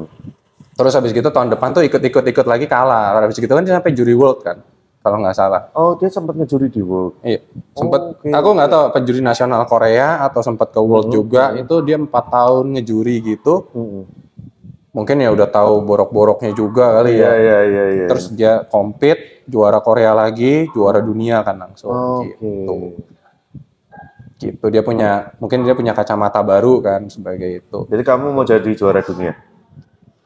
[0.76, 3.16] Terus habis gitu tahun depan tuh ikut-ikut-ikut lagi kalah.
[3.24, 4.60] Habis gitu kan dia sampai juri world kan,
[5.06, 5.70] kalau nggak salah.
[5.72, 7.22] oh dia sempat ngejuri di World.
[7.22, 8.02] Iya, sempet.
[8.02, 11.54] Oh, oke, aku nggak tahu penjuri nasional Korea atau sempat ke world Hmm, juga.
[11.54, 13.70] Itu dia empat tahun ngejuri gitu.
[13.70, 14.04] Hmm.
[14.92, 17.32] Mungkin ya udah tahu borok-boroknya juga kali Iya ya.
[17.36, 17.84] iya iya.
[17.94, 18.06] iya.
[18.08, 21.92] Terus dia compete, juara Korea lagi, juara dunia kan langsung.
[21.92, 22.34] Oke.
[22.40, 22.76] Gitu.
[24.36, 24.66] Gitu.
[24.68, 27.80] Dia punya, mungkin dia punya kacamata baru kan sebagai itu.
[27.86, 29.36] Jadi kamu mau jadi juara dunia?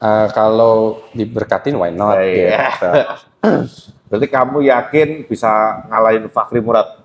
[0.00, 2.16] Eh, kalau diberkatin, why not?
[2.16, 2.70] Iya.
[2.70, 2.88] Gitu.
[4.10, 7.00] Berarti kamu yakin bisa ngalahin Fakri Murad?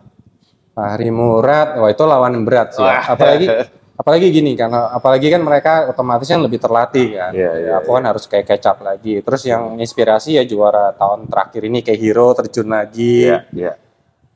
[0.76, 2.84] Fahri Murad, wah itu lawan yang berat sih.
[2.84, 3.00] ya.
[3.15, 3.48] Apalagi
[4.02, 7.32] apalagi gini kan, apalagi kan mereka otomatis kan lebih terlatih kan.
[7.32, 9.24] Iya, iya, aku kan harus kayak kecap lagi.
[9.24, 13.32] Terus yang inspirasi ya juara tahun terakhir ini kayak Hero terjun lagi.
[13.32, 13.74] Iya, iya.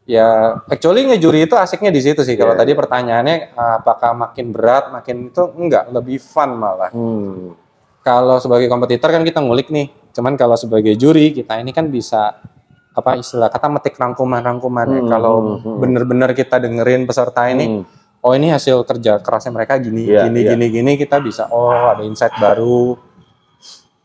[0.10, 2.34] Ya, actually ngejuri itu asiknya di situ sih.
[2.34, 6.90] Kalau Iya, tadi pertanyaannya apakah makin berat, makin itu enggak, lebih fun malah.
[6.90, 7.54] Hmm.
[8.02, 9.99] Kalau sebagai kompetitor kan kita ngulik nih.
[10.12, 12.42] Cuman kalau sebagai juri kita ini kan bisa
[12.90, 15.00] apa istilah kata metik rangkuman-rangkuman ya.
[15.00, 15.78] Hmm, Kalau hmm, hmm.
[15.80, 17.84] bener-bener kita dengerin peserta ini, Hmm.
[18.20, 20.50] oh ini hasil kerja kerasnya mereka gini, Iya, gini, iya.
[20.54, 22.98] gini, gini, kita bisa oh ada insight baru.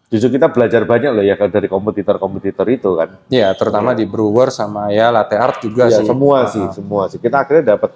[0.07, 3.19] Justru kita belajar banyak loh ya dari kompetitor-kompetitor itu kan.
[3.27, 6.07] Ya, terutama di brewer sama ya latte art juga Ya, sih.
[6.07, 7.19] semua Ah, sih, semua sih.
[7.19, 7.91] Kita akhirnya dapat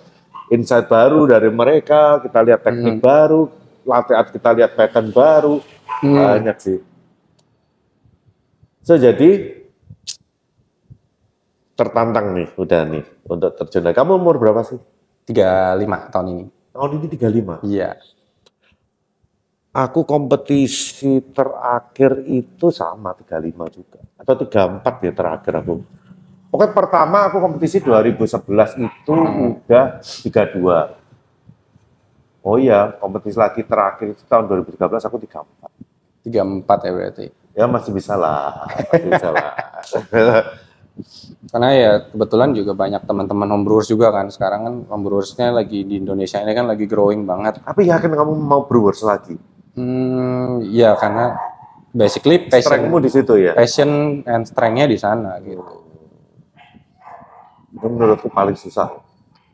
[0.50, 3.46] insight baru dari mereka, kita lihat teknik baru,
[3.86, 5.62] latte art kita lihat pattern baru,
[6.02, 6.16] Hmm.
[6.16, 6.78] banyak sih.
[8.88, 9.52] So jadi
[11.76, 13.84] tertantang nih, udah nih untuk terjun.
[13.84, 14.00] lagi.
[14.00, 14.80] Kamu umur berapa sih?
[15.28, 16.44] 35 tahun ini.
[16.72, 17.68] Tahun ini 35.
[17.68, 18.00] Iya.
[19.76, 24.00] Aku kompetisi terakhir itu sama 35 juga.
[24.16, 25.84] Atau 34 ya terakhir aku.
[26.48, 29.12] Pokoknya pertama aku kompetisi 2011 itu
[29.52, 30.96] udah 32.
[32.40, 36.24] Oh iya, kompetisi lagi terakhir itu tahun 2013 aku 34.
[36.24, 37.37] 34 ya berarti.
[37.58, 39.50] Ya masih bisa lah, masih bisa lah.
[41.50, 44.30] Karena ya kebetulan juga banyak teman-teman homebrewers juga kan.
[44.30, 47.62] Sekarang kan homebrewers-nya lagi di Indonesia ini kan lagi growing banget.
[47.62, 49.38] Tapi yakin kamu mau brewers lagi?
[49.78, 51.38] Hmm, ya karena
[51.94, 53.52] basically passion Strengthmu di situ ya?
[53.54, 55.62] passion and strength-nya di sana gitu.
[57.78, 59.02] Itu menurutku paling susah.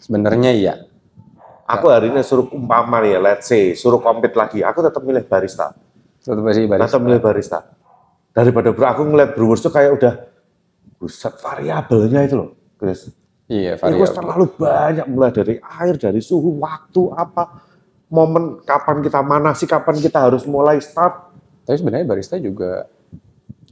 [0.00, 0.74] Sebenarnya iya.
[1.64, 5.24] Aku hari ini suruh umpama nih ya, let's say, suruh compete lagi, aku tetap milih
[5.24, 5.72] barista.
[6.20, 6.88] Tetap sih barista.
[6.92, 7.58] Tetap milih barista.
[8.34, 10.14] Daripada bro, aku ngeliat brewers tuh kayak udah,
[10.98, 13.14] buset variabelnya itu loh, Chris.
[13.46, 14.10] Iya, Itu variabel.
[14.10, 17.62] terlalu banyak, mulai dari air, dari suhu, waktu, apa,
[18.08, 21.30] momen kapan kita manasi, kapan kita harus mulai start.
[21.62, 22.90] Tapi sebenarnya barista juga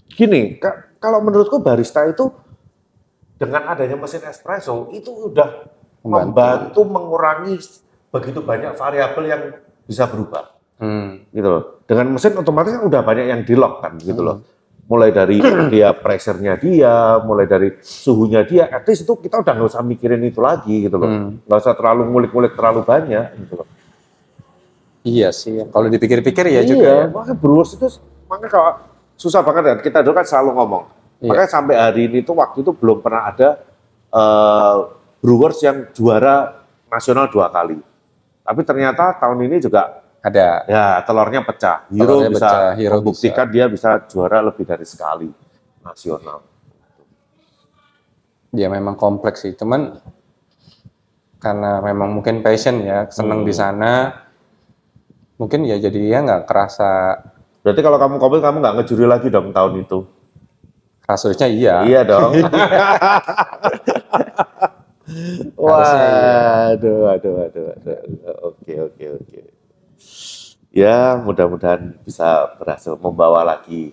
[0.08, 2.28] Gini, ka- kalau menurutku barista itu
[3.34, 5.72] dengan adanya mesin espresso itu udah
[6.02, 6.28] Membantu.
[6.28, 7.56] membantu mengurangi
[8.10, 9.42] begitu banyak variabel yang
[9.82, 10.52] bisa berubah.
[10.78, 11.62] hmm, gitu loh.
[11.86, 14.28] Dengan mesin otomatis kan udah banyak yang di lock kan gitu Hmm.
[14.28, 14.36] loh.
[14.90, 15.38] Mulai dari
[15.72, 20.22] dia pressure-nya dia, mulai dari suhunya dia, at least itu kita udah nggak usah mikirin
[20.26, 21.08] itu lagi gitu loh.
[21.08, 21.42] Hmm.
[21.46, 23.68] Nggak usah terlalu ngulik-ngulik terlalu banyak gitu loh.
[25.02, 25.58] iya sih.
[25.66, 26.86] Kalau dipikir-pikir ya iya, juga.
[26.86, 27.04] ya.
[27.10, 27.86] makanya brewers itu
[28.30, 28.72] makanya kalau
[29.18, 30.84] susah banget kan kita dulu kan selalu ngomong.
[31.22, 31.30] Iya.
[31.30, 33.48] Makanya sampai hari ini tuh waktu itu belum pernah ada
[34.10, 34.76] eh,
[35.22, 37.78] brewers yang juara nasional dua kali.
[38.42, 40.48] Tapi ternyata tahun ini juga Ada.
[40.70, 41.82] Ya, telurnya pecah.
[41.90, 45.26] Hero Telurnya bisa pecah, Hero membuktikan dia bisa juara lebih dari sekali
[45.82, 46.46] nasional.
[48.54, 49.58] Ya memang kompleks sih.
[49.58, 49.98] Cuman
[51.42, 53.48] karena memang mungkin passion ya, seneng Hmm.
[53.50, 53.92] di sana.
[55.42, 57.18] Mungkin ya jadi ya nggak kerasa
[57.62, 60.02] Berarti kalau kamu kompet kamu nggak ngejuri lagi dong tahun itu?
[61.02, 61.74] kasusnya iya.
[61.82, 62.30] Iya dong.
[65.62, 66.34] Harusnya iya.
[66.72, 67.98] Waduh, aduh, aduh, aduh.
[68.50, 69.40] Oke, oke, oke.
[70.72, 73.92] Ya mudah-mudahan bisa berhasil membawa lagi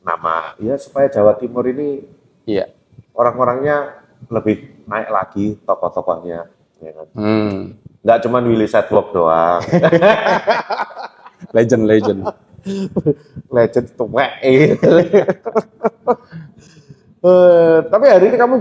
[0.00, 2.06] nama ya supaya Jawa Timur ini
[2.42, 2.70] Iya.
[3.12, 6.46] orang-orangnya lebih naik lagi tokoh-tokohnya
[6.78, 7.58] ya kan Hmm.
[8.00, 9.62] nggak cuma Willy Sidewalk doang
[11.52, 12.20] Legend, legend.
[13.48, 14.30] legend tuwek
[17.20, 18.56] Eh, tapi hari ini kamu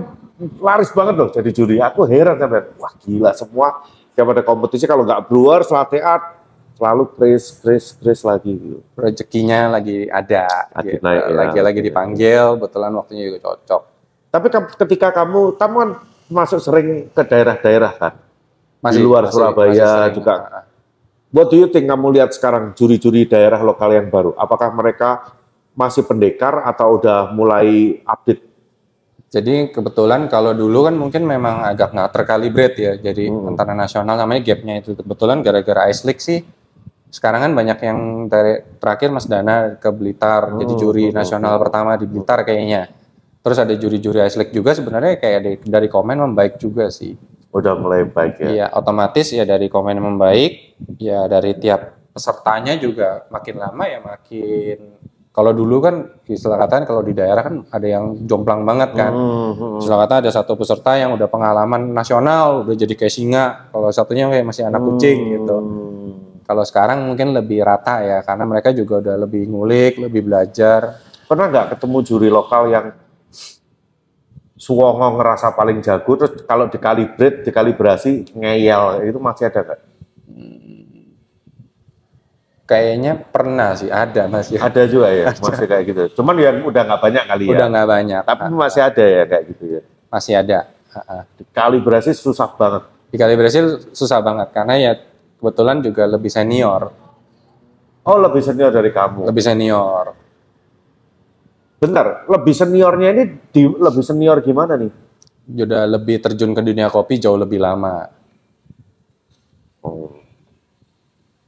[0.62, 3.82] laris banget loh jadi juri aku heran sampai wah gila semua
[4.14, 6.41] tiap ada kompetisi kalau nggak Brewers latte art
[6.82, 8.82] selalu Chris Chris Chris lagi gitu.
[8.98, 10.50] Rezekinya lagi ada.
[10.74, 11.06] Lagi gitu.
[11.06, 11.36] naik ya.
[11.38, 13.82] Lagi lagi dipanggil, kebetulan waktunya juga cocok.
[14.34, 15.90] Tapi ke- ketika kamu, kamu kan
[16.26, 18.14] masuk sering ke daerah-daerah kan?
[18.90, 20.18] Di luar Surabaya sering.
[20.18, 20.66] juga.
[21.30, 24.34] What do you think kamu lihat sekarang juri-juri daerah lokal yang baru?
[24.34, 25.38] Apakah mereka
[25.78, 28.42] masih pendekar atau udah mulai update?
[29.32, 32.94] Jadi kebetulan kalau dulu kan mungkin memang agak nggak terkalibrate ya.
[33.00, 33.54] Jadi Hmm.
[33.54, 36.42] antara nasional namanya gapnya itu kebetulan gara-gara Ice League sih.
[37.12, 38.00] Sekarang kan banyak yang
[38.32, 41.64] dari terakhir Mas Dana ke Blitar jadi Hmm, juri hmm, nasional hmm.
[41.68, 42.88] pertama di Blitar kayaknya.
[43.42, 47.12] Terus ada juri-juri League juga sebenarnya kayak dari, dari komen membaik juga sih.
[47.52, 48.48] Udah mulai baik ya?
[48.48, 55.02] Iya, otomatis ya dari komen membaik, ya dari tiap pesertanya juga makin lama ya makin
[55.32, 55.96] kalau dulu kan
[56.28, 59.16] istilah katanya kalau di daerah kan ada yang jomplang banget kan.
[59.16, 59.80] Hmm, hmm.
[59.80, 63.46] Istilah kata ada satu peserta yang udah pengalaman nasional, udah jadi kayak singa.
[63.72, 65.56] Kalau satunya kayak masih anak kucing gitu.
[66.52, 66.60] Hmm.
[66.60, 71.00] Kalau sekarang mungkin lebih rata ya, karena mereka juga udah lebih ngulik, lebih belajar.
[71.32, 72.92] Pernah nggak ketemu juri lokal yang
[74.60, 79.80] suwongo ngerasa paling jago, terus kalau dikalibrate, dikalibrasi, ngeyel, itu masih ada nggak?
[82.68, 84.60] Kayaknya pernah sih, ada masih.
[84.60, 86.04] Ada juga ya, masih kayak gitu.
[86.20, 87.52] Cuman yang udah nggak banyak kali ya.
[87.56, 89.82] Udah nggak banyak, Tapi masih ada ya kayak gitu ya.
[90.12, 90.60] masih ada.
[90.92, 91.24] Ha-ha.
[91.56, 92.84] Kalibrasi susah banget.
[93.12, 93.60] Di kalibrasi
[93.96, 94.92] susah banget karena ya
[95.42, 96.94] kebetulan juga lebih senior,
[98.02, 99.26] Oh lebih senior dari kamu.
[99.26, 100.14] lebih senior.
[101.82, 104.94] Bentar, lebih seniornya ini di, lebih senior gimana nih?
[105.66, 108.06] Udah lebih terjun ke dunia kopi jauh lebih lama.
[109.82, 110.14] Oh.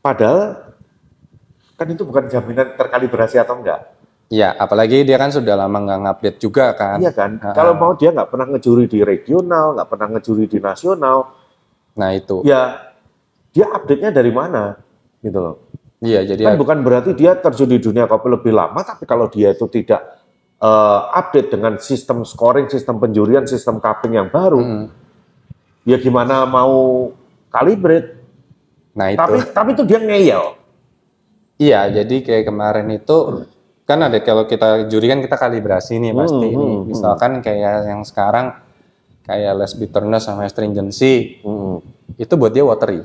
[0.02, 0.74] Padahal
[1.78, 3.94] kan itu bukan jaminan terkalibrasi atau enggak.
[4.34, 6.98] Iya, apalagi dia kan sudah lama nggak ngupdate juga kan.
[6.98, 7.38] Iya kan?
[7.38, 7.54] Ha-ha.
[7.54, 11.30] Kalau mau dia nggak pernah ngejuri di regional, nggak pernah ngejuri di nasional,
[11.94, 12.42] Nah itu.
[12.42, 12.93] ya
[13.54, 14.76] dia update-nya dari mana?
[15.22, 15.56] Gitu loh.
[16.04, 19.54] Iya, jadi Kan bukan berarti dia terjun di dunia kopi lebih lama, tapi kalau dia
[19.54, 20.02] itu tidak
[20.60, 24.86] eh, update dengan sistem scoring, sistem penjurian, sistem cupping yang baru, Mm,
[25.84, 27.08] ya gimana mau
[27.48, 28.20] kalibrate?
[28.94, 29.20] Nah itu.
[29.20, 30.44] Tapi tapi itu dia ngeyel.
[31.56, 33.44] Iya, jadi kayak kemarin itu
[33.84, 36.72] kan ada kalau kita juri kan kita kalibrasi nih pasti Hmm, nih.
[36.74, 38.56] hmm, Misalkan kayak yang sekarang
[39.22, 41.80] kayak less bitterness sama stringency Hmm.
[42.18, 43.02] Itu buat dia watery.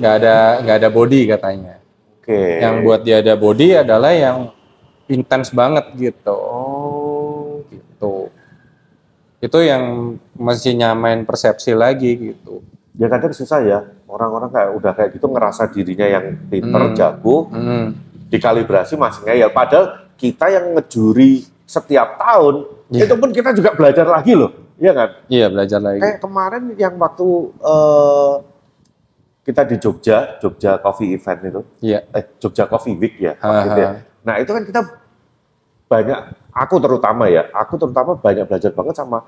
[0.00, 1.74] Nggak ada nggak ada body katanya.
[2.18, 2.58] Oke.
[2.58, 4.38] Yang buat dia ada body adalah yang
[5.06, 6.34] intens banget gitu.
[6.34, 7.62] Oh.
[7.70, 8.14] Gitu.
[9.40, 12.60] Itu yang masih nyamain persepsi lagi gitu.
[12.98, 13.80] Ya kadang susah ya.
[14.10, 16.96] Orang-orang kayak udah kayak gitu ngerasa dirinya yang pinter, Hmm.
[16.98, 17.94] jago, Hmm.
[18.26, 19.50] dikalibrasi masih ngeyel.
[19.54, 23.06] Padahal kita yang ngejuri setiap tahun, Iya.
[23.06, 24.50] itu pun kita juga belajar lagi loh.
[24.80, 25.08] Iya kan?
[25.28, 26.00] Iya belajar lagi.
[26.00, 28.34] Kayak kemarin yang waktu eh,
[29.40, 32.00] kita di Jogja, Jogja Coffee Event itu, Iya.
[32.10, 33.90] eh Jogja Coffee Week ya, Ha, waktu itu ya.
[34.20, 34.80] Nah itu kan kita
[35.86, 36.18] banyak,
[36.50, 39.18] aku terutama ya, aku terutama banyak belajar banget sama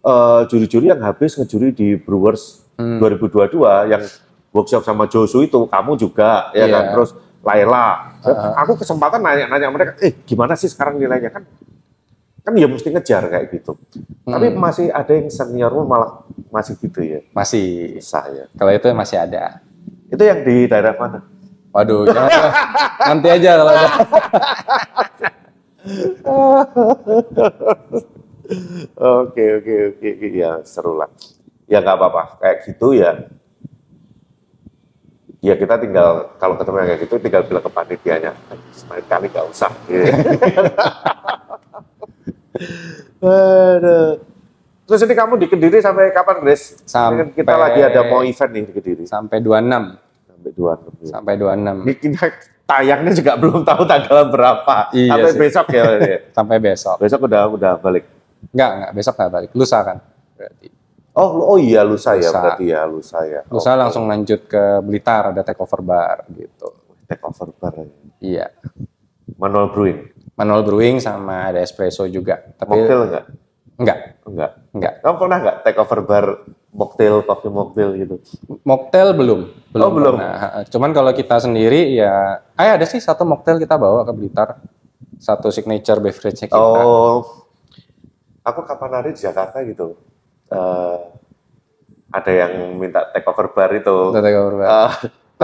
[0.00, 2.98] eh, juri-juri yang habis ngejuri di Brewers Hmm.
[2.98, 3.54] 2022
[3.86, 4.02] yang
[4.50, 6.74] workshop sama Josu itu, kamu juga ya Iya.
[6.74, 8.18] kan, terus Laila.
[8.20, 11.46] Ha, Aku kesempatan nanya-nanya mereka, eh gimana sih sekarang nilainya kan?
[12.44, 13.72] Kan ya mesti ngejar kayak gitu.
[14.22, 14.60] Tapi Hmm.
[14.60, 17.96] masih ada yang seniormu malah masih gitu ya, Masih.
[17.98, 18.44] susah ya.
[18.52, 19.64] Kalau itu masih ada.
[20.12, 21.24] Itu yang di daerah mana?
[21.72, 22.52] Waduh, jangan.
[23.10, 23.88] nanti aja kalau ada.
[28.94, 31.08] Oke oke oke ya seru lah.
[31.64, 33.24] Ya nggak apa-apa kayak gitu ya.
[35.40, 38.32] Ya kita tinggal kalau ketemu yang kayak gitu tinggal bilang ke panitianya.
[39.08, 39.72] Kali nggak usah.
[39.88, 40.12] Gitu.
[43.20, 44.20] Aduh.
[44.84, 46.76] Terus ini kamu di Kediri sampai kapan, Grace?
[46.78, 49.04] Ini kan kita Sampai- lagi ada mau event nih di Kediri.
[49.08, 49.96] Sampai 26.
[50.28, 51.08] Sampai dua ya.
[51.08, 51.76] Sampai 26.
[51.80, 52.24] Ini kita
[52.64, 54.76] tayangnya juga belum tahu tanggal berapa.
[54.92, 55.40] Iya Sampai sih.
[55.40, 55.84] besok ya.
[55.96, 56.18] ya.
[56.36, 56.96] Sampai besok.
[57.00, 58.04] Besok udah udah balik.
[58.52, 58.90] Enggak, enggak.
[58.92, 59.50] Besok enggak balik.
[59.56, 59.98] Lusa kan.
[60.36, 60.68] Berarti.
[61.14, 62.40] Oh, oh iya lusa ya Lusa.
[62.42, 63.40] berarti ya lusa ya.
[63.46, 63.78] Lusa Oke.
[63.80, 65.32] langsung lanjut ke Blitar.
[65.32, 66.68] Ada takeover bar gitu.
[67.08, 67.72] take over bar.
[67.72, 67.86] ya.
[68.20, 68.46] Iya.
[69.40, 70.12] Manual brewing.
[70.34, 72.42] Manual brewing sama ada espresso juga.
[72.54, 73.24] Tapi Mocktail enggak?
[73.74, 74.50] enggak, Enggak.
[74.70, 74.92] enggak.
[75.00, 76.26] Kamu pernah enggak take over bar
[76.70, 78.16] mocktail, coffee mocktail gitu.
[78.62, 79.84] Mocktail belum, belum.
[79.84, 80.14] Oh, belum.
[80.18, 80.34] pernah.
[80.66, 84.58] Cuman kalau kita sendiri ya, eh ada sih satu mocktail kita bawa ke Blitar,
[85.16, 86.58] satu signature beverage-nya kita.
[86.58, 87.46] Oh,
[88.42, 89.94] aku kapan hari di Jakarta gitu.
[90.46, 90.96] eh,
[92.10, 93.96] ada yang minta take over bar itu.
[94.12, 94.66] Take over, Pak.
[94.66, 94.90] Eh,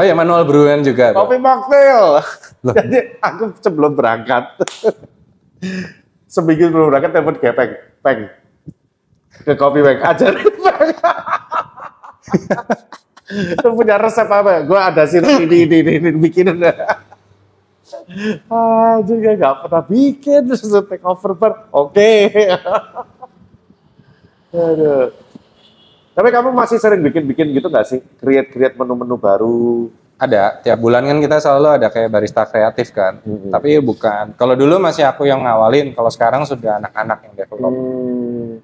[0.01, 1.13] Oh ya manual brewan juga.
[1.13, 2.25] kopi mocktail.
[2.81, 4.49] Jadi aku sebelum berangkat,
[6.33, 8.21] seminggu sebelum berangkat telepon gepeng, peng,
[9.45, 10.33] ke kopi peng, peng.
[13.61, 14.65] Lu punya resep apa?
[14.65, 16.65] Gue ada sih ini, ini, ini, ini, bikinin.
[18.49, 21.69] ah, juga nggak pernah bikin terus take over bar.
[21.77, 22.33] Oke.
[24.57, 25.13] Aduh.
[26.20, 28.04] Tapi kamu masih sering bikin-bikin gitu nggak sih?
[28.20, 29.88] Create-create menu-menu baru.
[30.20, 33.24] Ada, tiap bulan kan kita selalu ada kayak barista kreatif kan.
[33.24, 33.48] Mm-mm.
[33.48, 37.72] Tapi bukan, kalau dulu masih aku yang ngawalin, kalau sekarang sudah anak-anak yang develop.
[37.72, 38.61] Hmm.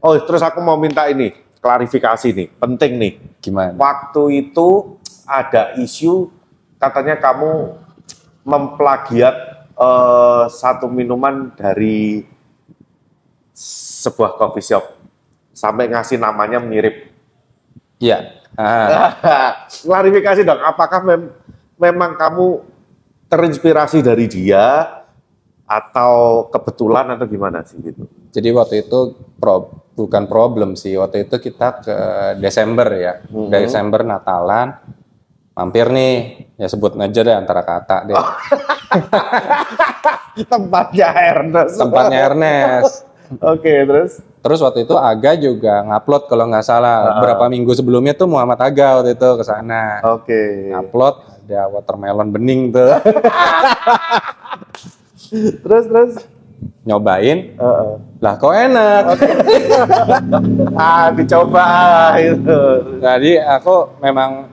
[0.00, 3.12] Oh, terus aku mau minta ini, klarifikasi nih, penting nih.
[3.44, 3.76] Gimana?
[3.76, 4.96] Waktu itu
[5.28, 6.32] ada isu
[6.80, 7.76] katanya kamu
[8.48, 12.24] memplagiat eh, satu minuman dari
[13.52, 14.99] sebuah coffee shop
[15.60, 17.12] sampai ngasih namanya mirip.
[18.00, 18.40] Iya.
[18.56, 19.12] Ah,
[19.84, 21.36] klarifikasi dong, apakah mem-
[21.76, 22.64] memang kamu
[23.28, 24.88] terinspirasi dari dia
[25.62, 28.02] atau kebetulan atau gimana sih gitu?
[28.30, 28.98] jadi waktu itu
[29.38, 30.94] pro- bukan problem sih.
[30.96, 31.96] Waktu itu kita ke
[32.38, 33.50] Desember ya, Mhm.
[33.52, 34.74] Desember Natalan,
[35.52, 36.14] mampir nih,
[36.56, 38.16] ya sebut aja deh antara kata deh.
[40.46, 41.74] Tempatnya Ernest.
[41.76, 42.94] Tempatnya Ernest.
[43.52, 44.12] Oke, terus?
[44.40, 47.16] Terus waktu itu Aga juga ngupload kalau nggak salah.
[47.16, 47.20] Ah.
[47.20, 50.00] Berapa minggu sebelumnya tuh Muhammad Aga waktu itu ke sana.
[50.16, 50.72] Oke.
[50.72, 52.88] Upload ada watermelon bening tuh.
[55.62, 56.12] Terus terus.
[56.80, 57.92] Nyobain, Heeh.
[58.20, 59.04] lah kok enak.
[60.80, 61.64] ah, dicoba
[62.20, 62.60] itu.
[63.00, 64.48] Jadi aku memang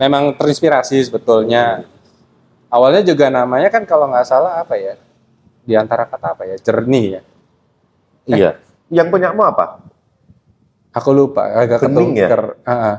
[0.00, 1.84] memang terinspirasi sebetulnya.
[2.68, 4.96] Awalnya juga namanya kan kalau nggak salah apa ya?
[5.64, 6.56] Di antara kata apa ya?
[6.60, 7.22] Jernih ya.
[8.26, 8.50] Iya.
[8.88, 9.82] Yang punyamu apa?
[10.94, 12.28] Aku lupa, agak Bening ya?
[12.30, 12.42] ketuker.
[12.64, 12.96] Heeh.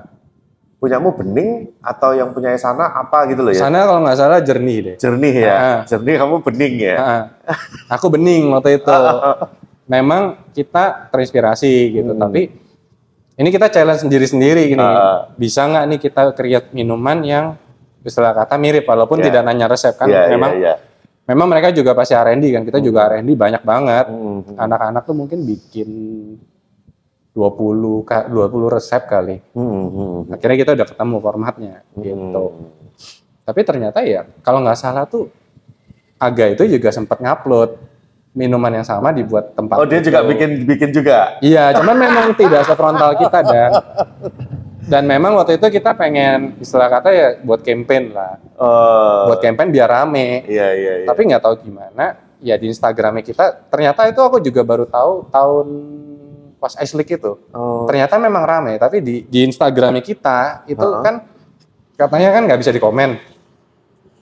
[0.78, 1.50] Punyamu bening
[1.82, 3.66] atau yang punya sana apa gitu loh ya?
[3.66, 4.96] Sana kalau nggak salah jernih deh.
[5.02, 5.56] Jernih ya.
[5.58, 5.80] Ah.
[5.90, 6.96] Jernih kamu bening ya.
[6.96, 7.22] Heeh.
[7.90, 8.94] Aku bening waktu itu.
[9.90, 12.22] Memang kita terinspirasi gitu, Hmm.
[12.22, 12.52] tapi
[13.34, 14.84] ini kita challenge sendiri-sendiri gini.
[14.84, 15.34] Ah.
[15.34, 17.46] Bisa nggak nih kita create minuman yang
[18.06, 19.32] istilah kata mirip walaupun Ya.
[19.32, 20.74] tidak nanya resep kan Iya, memang iya, iya.
[21.28, 22.64] Memang mereka juga pasti R&D kan.
[22.64, 24.06] Kita juga R&D banyak banget.
[24.08, 24.42] Hmm.
[24.56, 25.90] Anak-anak tuh mungkin bikin
[27.36, 29.38] 20 ka- 20 resep kali.
[29.54, 32.46] Hmm, hmm, Akhirnya kita udah ketemu formatnya gitu.
[32.50, 32.72] Hmm.
[33.46, 35.30] Tapi ternyata ya kalau nggak salah tuh
[36.18, 37.78] Aga itu juga sempat ngupload
[38.34, 39.78] minuman yang sama dibuat tempat.
[39.78, 40.34] Oh, dia juga itu.
[40.34, 41.38] bikin bikin juga.
[41.46, 43.70] Iya, cuman memang tidak sefrontal kita dan
[44.88, 49.70] dan memang waktu itu kita pengen istilah kata ya buat campaign lah, Eh, buat campaign
[49.70, 50.48] biar rame.
[50.48, 51.08] Iya, iya, iya.
[51.08, 55.68] Tapi nggak tahu gimana, ya di Instagramnya kita ternyata itu aku juga baru tahu tahun
[56.58, 57.38] pas Ice League itu.
[57.54, 57.86] Oh.
[57.86, 61.04] Ternyata memang rame, tapi di di Instagramnya kita itu Heeh.
[61.04, 61.16] kan
[62.00, 63.20] katanya kan nggak bisa dikomen.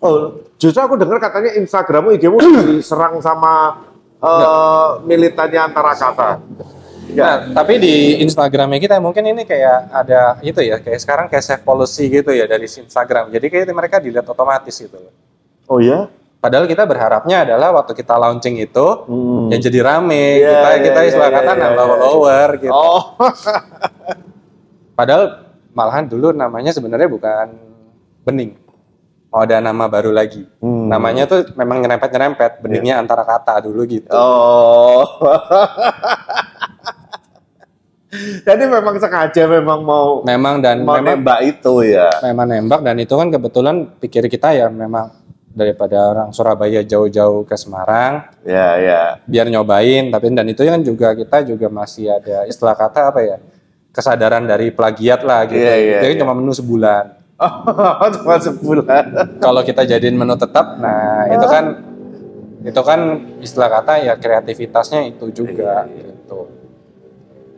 [0.03, 2.37] Oh, justru aku dengar katanya Instagrammu IGmu
[2.75, 3.85] diserang sama
[4.19, 6.41] eh, militannya antara kata.
[7.13, 7.93] Nah, tapi di
[8.25, 12.49] Instagramnya kita mungkin ini kayak ada itu ya, kayak sekarang kayak save policy gitu ya
[12.49, 13.29] dari Instagram.
[13.29, 15.13] Jadi kayak mereka dilihat otomatis gitu loh.
[15.69, 16.09] Oh ya?
[16.41, 19.49] Padahal kita berharapnya adalah waktu kita launching itu Hmm.
[19.49, 21.93] ya jadi rame, Iya, kita iya, kita iya, istilah iya, kata iya, nambah iya.
[21.97, 22.73] follower gitu.
[22.73, 23.01] Oh.
[24.97, 25.23] Padahal
[25.73, 27.47] malahan dulu namanya sebenarnya bukan
[28.21, 28.61] bening.
[29.33, 30.47] Mau ada nama baru lagi.
[30.63, 30.87] Hmm.
[30.87, 34.13] Namanya tuh memang nyerempet-nyerempet, beningnya antara kata dulu gitu.
[34.13, 35.01] Oh.
[38.41, 42.07] Jadi memang sengaja memang mau Memang dan mau memang nembak itu ya.
[42.21, 45.09] memang nembak dan itu kan kebetulan pikir kita ya memang
[45.49, 49.01] daripada orang Surabaya jauh-jauh ke Semarang Ya, ya.
[49.23, 53.37] biar nyobain tapi dan itu kan juga kita juga masih ada istilah kata apa ya
[53.89, 56.21] kesadaran dari plagiat lah gitu Iya, iya, jadi iya.
[56.21, 59.03] cuma menu sebulan Oh, cuma sebulan.
[59.39, 61.65] kalau kita jadiin menu tetap nah itu kan
[62.61, 62.99] itu kan
[63.39, 66.47] istilah kata ya kreativitasnya itu juga gitu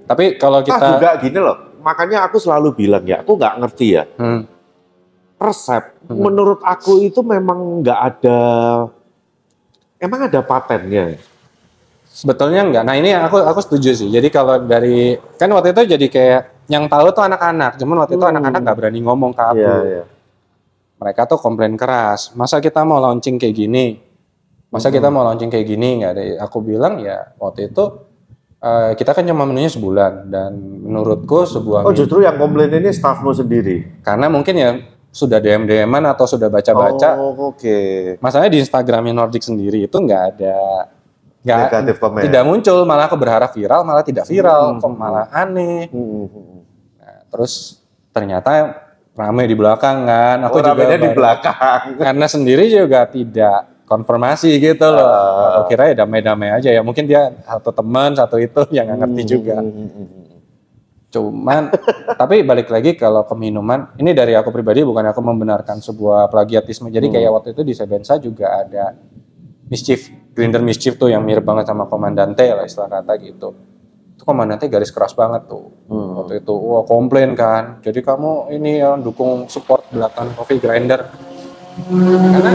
[0.07, 1.57] tapi kalau Ah, kita juga gini loh.
[1.77, 4.03] Makanya aku selalu bilang ya, aku nggak ngerti ya.
[4.15, 4.43] Hmm,
[5.37, 6.17] Resep, Hmm.
[6.17, 8.41] menurut aku itu memang nggak ada,
[9.97, 11.21] emang ada patennya.
[12.07, 12.81] Sebetulnya enggak.
[12.81, 14.09] Nah ini aku aku setuju sih.
[14.09, 17.77] Jadi kalau dari kan waktu itu jadi kayak yang tahu tuh anak-anak.
[17.77, 18.33] Cuman waktu itu Hmm.
[18.33, 19.61] anak-anak nggak berani ngomong ke aku.
[19.61, 20.03] Iya, iya.
[20.97, 22.33] Mereka tuh komplain keras.
[22.33, 24.01] Masa kita mau launching kayak gini?
[24.67, 24.97] Masa Hmm.
[24.97, 26.21] kita mau launching kayak gini nggak ada?
[26.41, 28.06] Aku bilang ya waktu itu
[28.57, 33.29] Eh, kita kan cuma menunya sebulan dan menurutku sebuah Oh justru yang komplain ini staffmu
[33.31, 34.01] sendiri.
[34.01, 34.71] karena mungkin ya
[35.07, 38.17] sudah DM DM-an atau sudah baca-baca Oh oke.
[38.17, 40.89] masalahnya di Instagramnya Nordic sendiri itu nggak ada
[41.39, 42.21] nggak Negatif komen.
[42.23, 46.59] tidak muncul malah aku berharap viral malah tidak viral kok malah aneh Hmm, hmm, hmm.
[46.97, 47.77] Nah, terus
[48.09, 48.73] ternyata
[49.13, 51.55] ramai di belakang kan aku Oh, juga di belakang.
[51.95, 55.63] karena sendiri juga tidak konfirmasi gitu loh Ah.
[55.63, 59.21] aku kira ya damai-damai aja ya mungkin dia satu teman satu itu yang nggak ngerti
[59.25, 60.25] juga Hmm, hmm, hmm, hmm.
[61.07, 61.71] Cuman,
[62.19, 66.91] tapi balik lagi kalau ke minuman, ini dari aku pribadi bukan aku membenarkan sebuah plagiatisme.
[66.91, 68.91] Jadi kayak waktu itu di Sebensa juga ada
[69.71, 73.55] mischief, grinder mischief tuh yang mirip banget sama komandante lah istilah kata gitu.
[74.19, 75.71] Itu komandante garis keras banget tuh.
[75.87, 77.79] Waktu itu, wah komplain kan.
[77.79, 81.07] Jadi kamu ini ya dukung support belakang coffee grinder.
[81.87, 82.51] Karena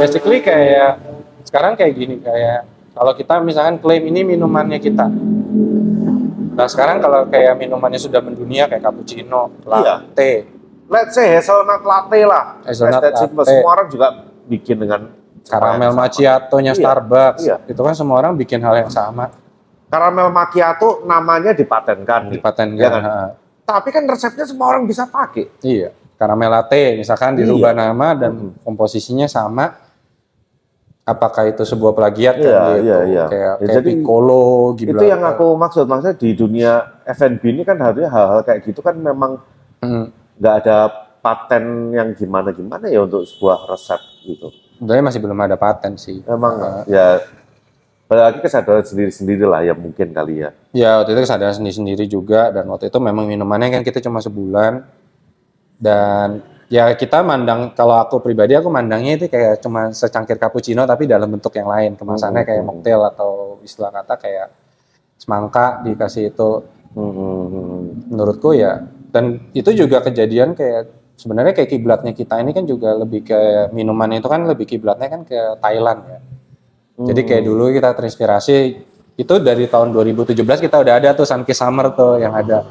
[0.00, 0.96] basically kayak
[1.44, 5.06] sekarang kayak gini kayak kalau kita misalkan klaim ini minumannya kita.
[6.50, 10.02] Nah sekarang kalau kayak minumannya sudah mendunia kayak cappuccino, Iya.
[10.02, 10.32] latte,
[10.90, 12.58] Let's say hazelnut latte lah.
[12.66, 13.30] Hazelnut latte.
[13.46, 14.06] Semua orang juga
[14.50, 15.06] bikin dengan
[15.46, 17.56] karamel macchiato-nya Iya, Starbucks, iya.
[17.64, 19.30] itu kan semua orang bikin hal yang sama,
[19.86, 22.30] Karamel macchiato namanya dipatenkan.
[22.30, 22.78] dipatenkan.
[22.78, 23.02] Iya kan?
[23.02, 23.18] ha.
[23.64, 25.46] Tapi kan resepnya semua orang bisa pakai.
[25.62, 27.80] Iya, karamel latte misalkan dirubah Iya.
[27.86, 29.89] nama dan komposisinya sama.
[31.10, 32.70] Apakah itu sebuah plagiat kan Iya, gitu?
[32.80, 33.24] iya, iya.
[33.26, 35.02] Kayak, Ya, kayak jadi Piccolo, Gibraltar.
[35.02, 35.84] Itu yang aku maksud.
[35.84, 36.72] Maksudnya di dunia
[37.04, 39.42] F&B ini kan harusnya hal-hal kayak gitu kan memang
[39.80, 40.12] Hmm.
[40.36, 40.76] nggak ada
[41.18, 44.48] paten yang gimana-gimana ya untuk sebuah resep gitu.
[44.78, 46.22] Sebenarnya masih belum ada paten sih.
[46.22, 47.20] Memang ya
[48.06, 50.50] balik lagi kesadaran sendiri-sendiri lah ya mungkin kali ya.
[50.72, 54.84] Ya waktu itu kesadaran sendiri-sendiri juga dan waktu itu memang minumannya kan kita cuma sebulan
[55.76, 61.04] dan ya kita mandang kalau aku pribadi aku mandangnya itu kayak cuma secangkir cappuccino tapi
[61.10, 61.98] dalam bentuk yang lain.
[61.98, 64.48] Kemasannya kayak mocktail atau istilah kata kayak
[65.18, 66.50] semangka dikasih itu.
[66.90, 68.02] Hmm.
[68.10, 68.82] menurutku ya
[69.14, 74.10] dan itu juga kejadian kayak sebenarnya kayak kiblatnya kita ini kan juga lebih ke minuman
[74.16, 76.18] itu kan lebih kiblatnya kan ke Thailand ya.
[77.00, 78.56] Jadi kayak dulu kita terinspirasi
[79.20, 82.64] itu dari tahun 2017 kita udah ada tuh Sunkiss Summer tuh yang ada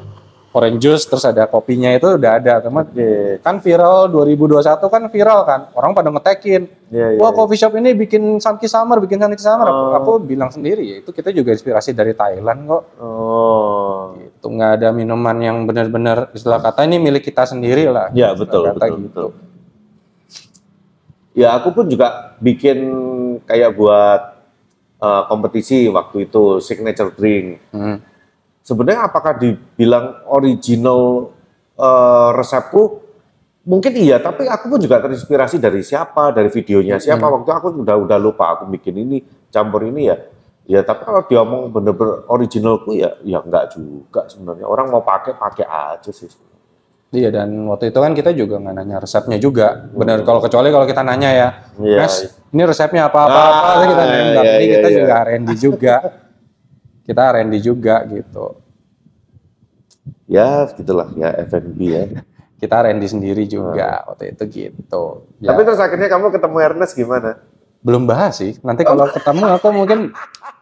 [0.50, 3.38] orange juice terus ada kopinya itu udah ada teman Oke.
[3.38, 7.94] kan viral 2021 kan viral kan orang pada ngetekin Iya, iya, wah coffee shop ini
[7.94, 11.94] bikin Sunkiss Summer bikin Sunkiss Summer aku, aku bilang sendiri ya itu kita juga inspirasi
[11.94, 14.18] dari Thailand kok Oh.
[14.18, 18.38] itu nggak ada minuman yang benar-benar istilah kata ini milik kita sendiri lah Ya, Istilah
[18.42, 19.06] betul, kata betul, gitu.
[19.06, 19.30] betul.
[21.30, 22.78] Ya aku pun juga bikin
[23.46, 24.42] kayak buat
[24.98, 27.62] uh, kompetisi waktu itu signature drink.
[27.70, 28.02] Hmm.
[28.70, 31.34] Sebenarnya apakah dibilang original
[31.74, 33.02] uh, resepku?
[33.66, 37.26] Mungkin iya, tapi aku pun juga terinspirasi dari siapa, dari videonya siapa.
[37.26, 37.42] Hmm.
[37.42, 40.16] Waktu aku udah udah lupa aku bikin ini, campur ini ya.
[40.70, 44.70] Ya tapi kalau dia ngomong bener-bener originalku ya, ya enggak juga sebenarnya.
[44.70, 46.30] Orang mau pakai pakai aja sih.
[47.10, 49.90] Iya dan waktu itu kan kita juga nggak nanya resepnya juga.
[49.90, 51.48] Benar kalau kecuali kalau kita nanya ya,
[51.82, 52.06] Iya.
[52.06, 52.14] Mas,
[52.54, 54.96] ini resepnya apa apa apa Ah, kita nanya, "Enggak, iya, ini iya, kita iya.
[55.02, 55.96] juga R&D juga.
[57.10, 58.54] kita R&D juga gitu.
[60.30, 62.04] Ya gitulah ya F&B ya.
[62.60, 65.24] Kita R&D sendiri juga waktu itu gitu.
[65.40, 67.40] Ya, Tapi terus akhirnya kamu ketemu Ernest gimana?
[67.80, 68.60] belum bahas sih.
[68.60, 70.12] Nanti kalau ketemu aku mungkin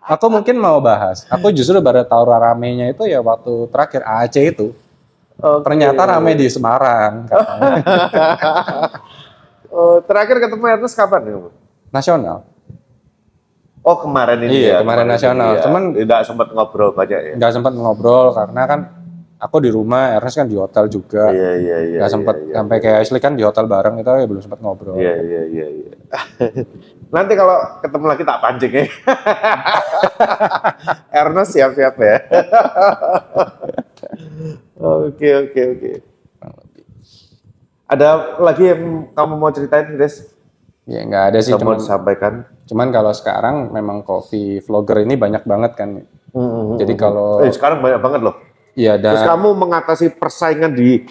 [0.07, 1.27] aku mungkin mau bahas.
[1.27, 4.71] Aku justru baru tahu ramenya itu ya waktu terakhir Aceh itu.
[5.39, 7.27] Ternyata rame di Semarang.
[9.69, 11.39] Oh, terakhir ketemu Ernest kapan ya?
[11.93, 12.41] Nasional.
[13.89, 14.79] Oh kemarin ini Iya, ya.
[14.85, 15.57] kemarin nasional.
[15.57, 15.65] ya.
[15.65, 17.33] Cuman- tidak sempat ngobrol banyak ya.
[17.41, 18.81] nggak sempat ngobrol karena kan
[19.41, 21.33] aku di rumah, Ernest kan di hotel juga.
[21.33, 21.99] Iya iya iya.
[22.05, 25.01] nggak sempat iya, sampai kayak Ashley kan di hotel bareng itu ya belum sempat ngobrol.
[25.01, 25.67] Iya iya iya.
[25.73, 25.93] iya.
[27.17, 28.85] Nanti kalau ketemu lagi tak pancing ya.
[31.25, 32.17] Ernest siap-siap ya.
[34.79, 35.93] Oke oke oke.
[37.89, 40.38] Ada lagi yang kamu mau ceritain, Des?
[40.89, 42.33] Ya nggak ada sih, Kamu cuman, disampaikan?
[42.65, 46.01] cuman kalau sekarang memang coffee vlogger ini banyak banget kan.
[46.75, 48.35] Jadi kalau Eh, sekarang banyak banget loh.
[48.73, 51.05] iya Terus dan kamu mengatasi persaingan di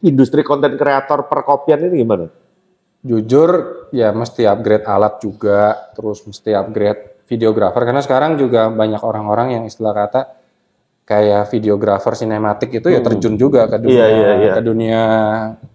[0.00, 2.28] industri konten kreator perkopian ini gimana?
[3.02, 3.50] jujur
[3.90, 9.64] ya mesti upgrade alat juga, terus mesti upgrade videographer karena sekarang juga banyak orang-orang yang
[9.66, 10.41] istilah kata
[11.02, 14.52] kayak videographer sinematik itu ya terjun juga ke dunia Iya, iya, iya.
[14.54, 15.00] ke dunia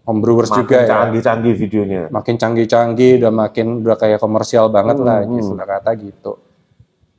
[0.03, 0.87] homebrewers Makin juga ya.
[0.89, 2.01] canggih-canggih videonya.
[2.09, 6.39] makin canggih-canggih udah makin udah kayak komersial banget lah Hmm, istilah kata gitu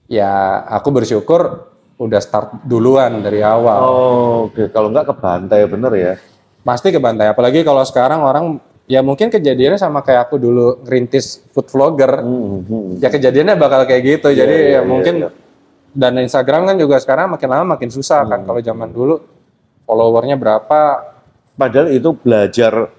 [0.07, 0.33] ya
[0.67, 4.69] aku bersyukur udah start duluan dari awal Oh, oke.
[4.69, 6.15] Kalau nggak kebantai bener ya.
[6.61, 8.45] pasti ke bantai apalagi kalau sekarang orang
[8.85, 12.89] ya mungkin kejadiannya sama kayak aku dulu ngerintis food vlogger Hmm, hmm.
[12.99, 15.29] ya kejadiannya bakal kayak gitu jadi iya, ya iya, mungkin iya.
[15.91, 18.43] Dan Instagram kan juga sekarang makin lama makin susah kan.
[18.43, 19.21] Kalau zaman dulu
[19.83, 20.81] followernya berapa?
[21.55, 22.93] Padahal itu belajar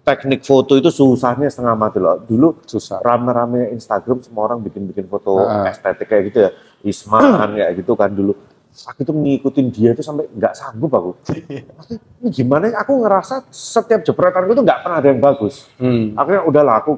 [0.00, 2.16] teknik foto itu susahnya setengah mati loh.
[2.18, 3.04] Dulu Susah.
[3.04, 5.68] rame-rame Instagram semua orang bikin-bikin foto Ah.
[5.68, 6.50] estetik kayak gitu ya.
[6.80, 7.20] Isman
[7.60, 8.32] kayak gitu kan dulu.
[8.88, 11.10] Aku tuh ngikutin dia tuh sampai nggak sanggup aku.
[11.28, 12.72] Ini gimana?
[12.72, 12.80] ya?
[12.80, 15.68] Aku ngerasa setiap jepretanku tuh nggak pernah ada yang bagus.
[15.76, 16.16] Hmm.
[16.16, 16.96] Akhirnya udahlah aku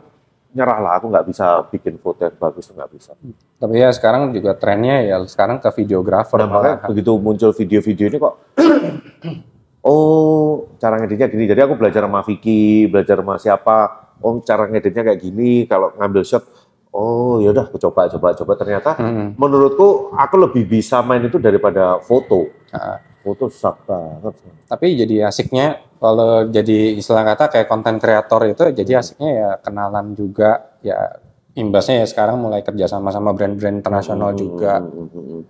[0.51, 0.93] nyerah lah.
[0.99, 3.13] Aku nggak bisa bikin foto yang bagus nggak bisa.
[3.57, 6.39] Tapi ya sekarang juga trennya ya sekarang ke videografer.
[6.41, 8.35] Nah, makanya begitu muncul video-video ini kok,
[9.87, 11.45] oh cara ngeditnya gini.
[11.47, 13.79] Jadi aku belajar sama Vicky, belajar sama siapa.
[14.21, 15.65] Oh cara ngeditnya kayak gini.
[15.65, 16.45] Kalau ngambil shot,
[16.93, 18.53] oh ya udah aku coba coba coba.
[18.59, 19.33] Ternyata Hmm.
[19.37, 22.49] menurutku aku lebih bisa main itu daripada foto.
[22.71, 24.33] Nah, Foto susah banget.
[24.65, 30.17] tapi jadi asiknya kalau jadi istilah kata kayak konten kreator itu jadi asiknya ya kenalan
[30.17, 31.21] juga ya
[31.53, 35.43] imbasnya ya sekarang mulai kerja sama sama brand-brand internasional juga Hmm, hmm, hmm.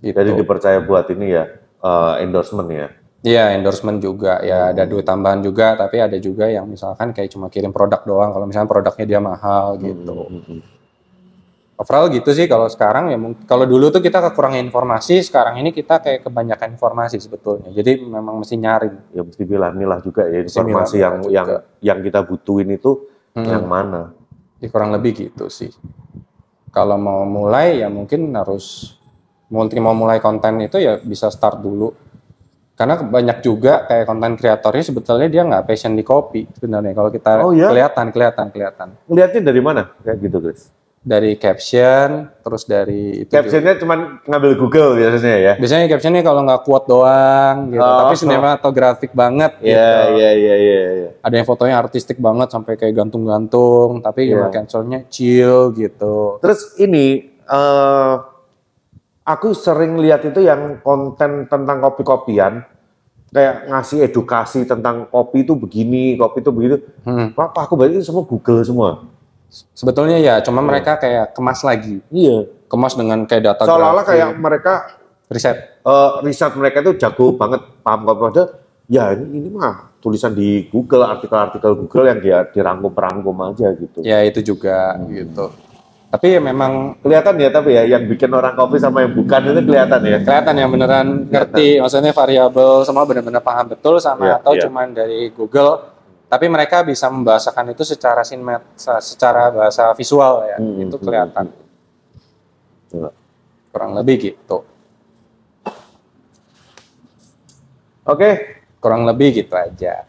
[0.00, 0.16] gitu.
[0.16, 1.44] Jadi dipercaya buat ini ya
[1.84, 2.88] eh, endorsement ya.
[3.26, 7.50] Iya endorsement juga ya ada duit tambahan juga tapi ada juga yang misalkan kayak cuma
[7.50, 10.14] kirim produk doang kalau misalnya produknya dia mahal gitu.
[10.14, 10.75] Hmm, hmm, hmm.
[11.76, 16.00] Overall gitu sih kalau sekarang ya kalau dulu tuh kita kekurangan informasi sekarang ini kita
[16.00, 18.96] kayak kebanyakan informasi sebetulnya jadi memang mesti nyaring.
[19.12, 21.60] Ya mesti milah-milah juga ya informasi yang milah-milah yang juga.
[21.84, 22.90] yang kita butuhin itu
[23.36, 23.44] Hmm.
[23.44, 24.16] yang mana.
[24.56, 25.68] Ya, kurang lebih gitu sih.
[26.72, 28.96] Kalau mau mulai ya mungkin harus
[29.46, 31.92] mungkin mau mulai konten itu ya bisa start dulu.
[32.72, 36.92] Karena banyak juga kayak konten kreatornya sebetulnya dia nggak passion di kopi sebenarnya.
[36.92, 37.68] Kalau kita Oh, ya?
[37.68, 38.88] kelihatan, kelihatan, kelihatan.
[39.04, 39.82] Ngeliatnya dari mana?
[40.00, 40.72] Kayak gitu, Chris.
[41.06, 43.30] Dari caption, terus dari itu.
[43.30, 45.52] Captionnya cuma ngambil Google biasanya ya.
[45.54, 47.98] Biasanya captionnya kalau nggak quote doang gitu, Oh.
[48.02, 49.70] tapi sinematografik banget gitu.
[49.70, 50.80] Iya, iya, iya, iya.
[50.98, 51.10] iya.
[51.22, 54.50] Ada yang fotonya artistik banget sampai kayak gantung-gantung, tapi yeah.
[54.50, 56.42] captionnya chill gitu.
[56.42, 58.14] Terus ini, eh
[59.22, 62.66] aku sering lihat itu yang konten tentang kopi-kopian,
[63.30, 66.76] kayak ngasih edukasi tentang kopi itu begini, kopi itu begitu.
[67.06, 67.30] Hmm.
[67.34, 69.06] Apa aku berarti semua Google semua.
[69.48, 72.44] Sebetulnya ya, cuma mereka kayak kemas lagi, Iya.
[72.66, 74.72] kemas dengan kayak data Seolah-olah kayak mereka
[75.26, 75.80] riset.
[75.80, 78.48] eh, riset mereka itu jago banget paham kopi padahal
[78.86, 84.02] ya ini, ini mah tulisan di Google artikel-artikel Google yang dia dirangkum-rangkum aja gitu.
[84.02, 85.50] Ya itu juga gitu.
[86.06, 89.60] Tapi ya memang Kelihatan ya tapi ya yang bikin orang kopi sama yang bukan itu
[89.64, 90.18] kelihatan ya.
[90.22, 94.62] kelihatan yang beneran ngerti, maksudnya variabel semua benar-benar paham betul sama Iya, atau iya.
[94.66, 95.95] cuman dari Google.
[96.26, 98.58] Tapi mereka bisa membahasakan itu secara sinet,
[99.00, 101.46] secara bahasa visual ya, Hmm, itu hmm, kelihatan.
[102.90, 103.10] Coba.
[103.70, 104.66] Kurang lebih gitu.
[108.02, 108.30] Oke,
[108.78, 110.06] Kurang lebih gitu aja.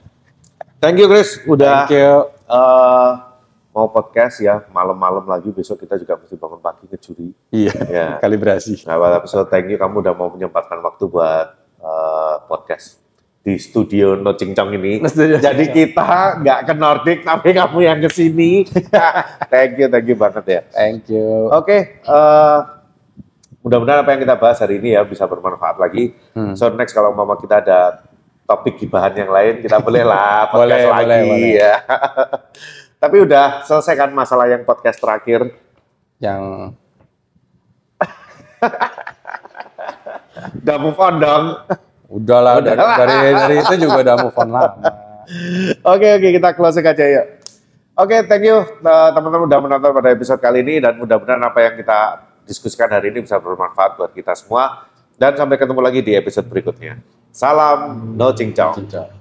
[0.78, 2.30] thank you Chris udah Thank you.
[2.46, 3.12] eh,
[3.72, 7.30] mau podcast ya malam-malam lagi besok kita juga mesti bangun pagi ngejuri.
[7.50, 8.08] Iya, Ya.
[8.18, 8.86] kalibrasi.
[8.86, 11.48] Nah, episode thank you kamu udah mau menyempatkan waktu buat
[11.78, 13.02] eh, podcast
[13.48, 15.00] di studio No Cincong ini.
[15.40, 18.68] Jadi kita nggak ke Nordic tapi kamu yang ke sini.
[19.54, 20.62] thank you, thank you banget ya.
[20.76, 21.48] Thank you.
[21.56, 22.60] Oke, eh,
[23.64, 26.12] mudah-mudahan apa yang kita bahas hari ini ya bisa bermanfaat lagi.
[26.36, 26.60] Hmm.
[26.60, 28.04] So next kalau mama kita ada
[28.44, 31.52] topik gibahan yang lain, kita boleh lah podcast Boleh, lagi boleh, boleh.
[31.56, 31.76] ya.
[33.08, 35.56] Tapi udah selesaikan masalah yang podcast terakhir.
[36.20, 36.76] Yang
[40.68, 41.46] Udah move on dong.
[42.08, 44.90] Udahlah dari, dari dari itu juga udah move on lama.
[45.92, 47.26] Oke oke kita closing aja yuk.
[48.00, 51.76] Oke thank you eh, teman-teman udah menonton pada episode kali ini dan mudah-mudahan apa yang
[51.76, 54.88] kita diskusikan hari ini bisa bermanfaat buat kita semua
[55.20, 57.04] dan sampai ketemu lagi di episode berikutnya.
[57.36, 58.32] Salam no.
[58.32, 59.12] Cincang.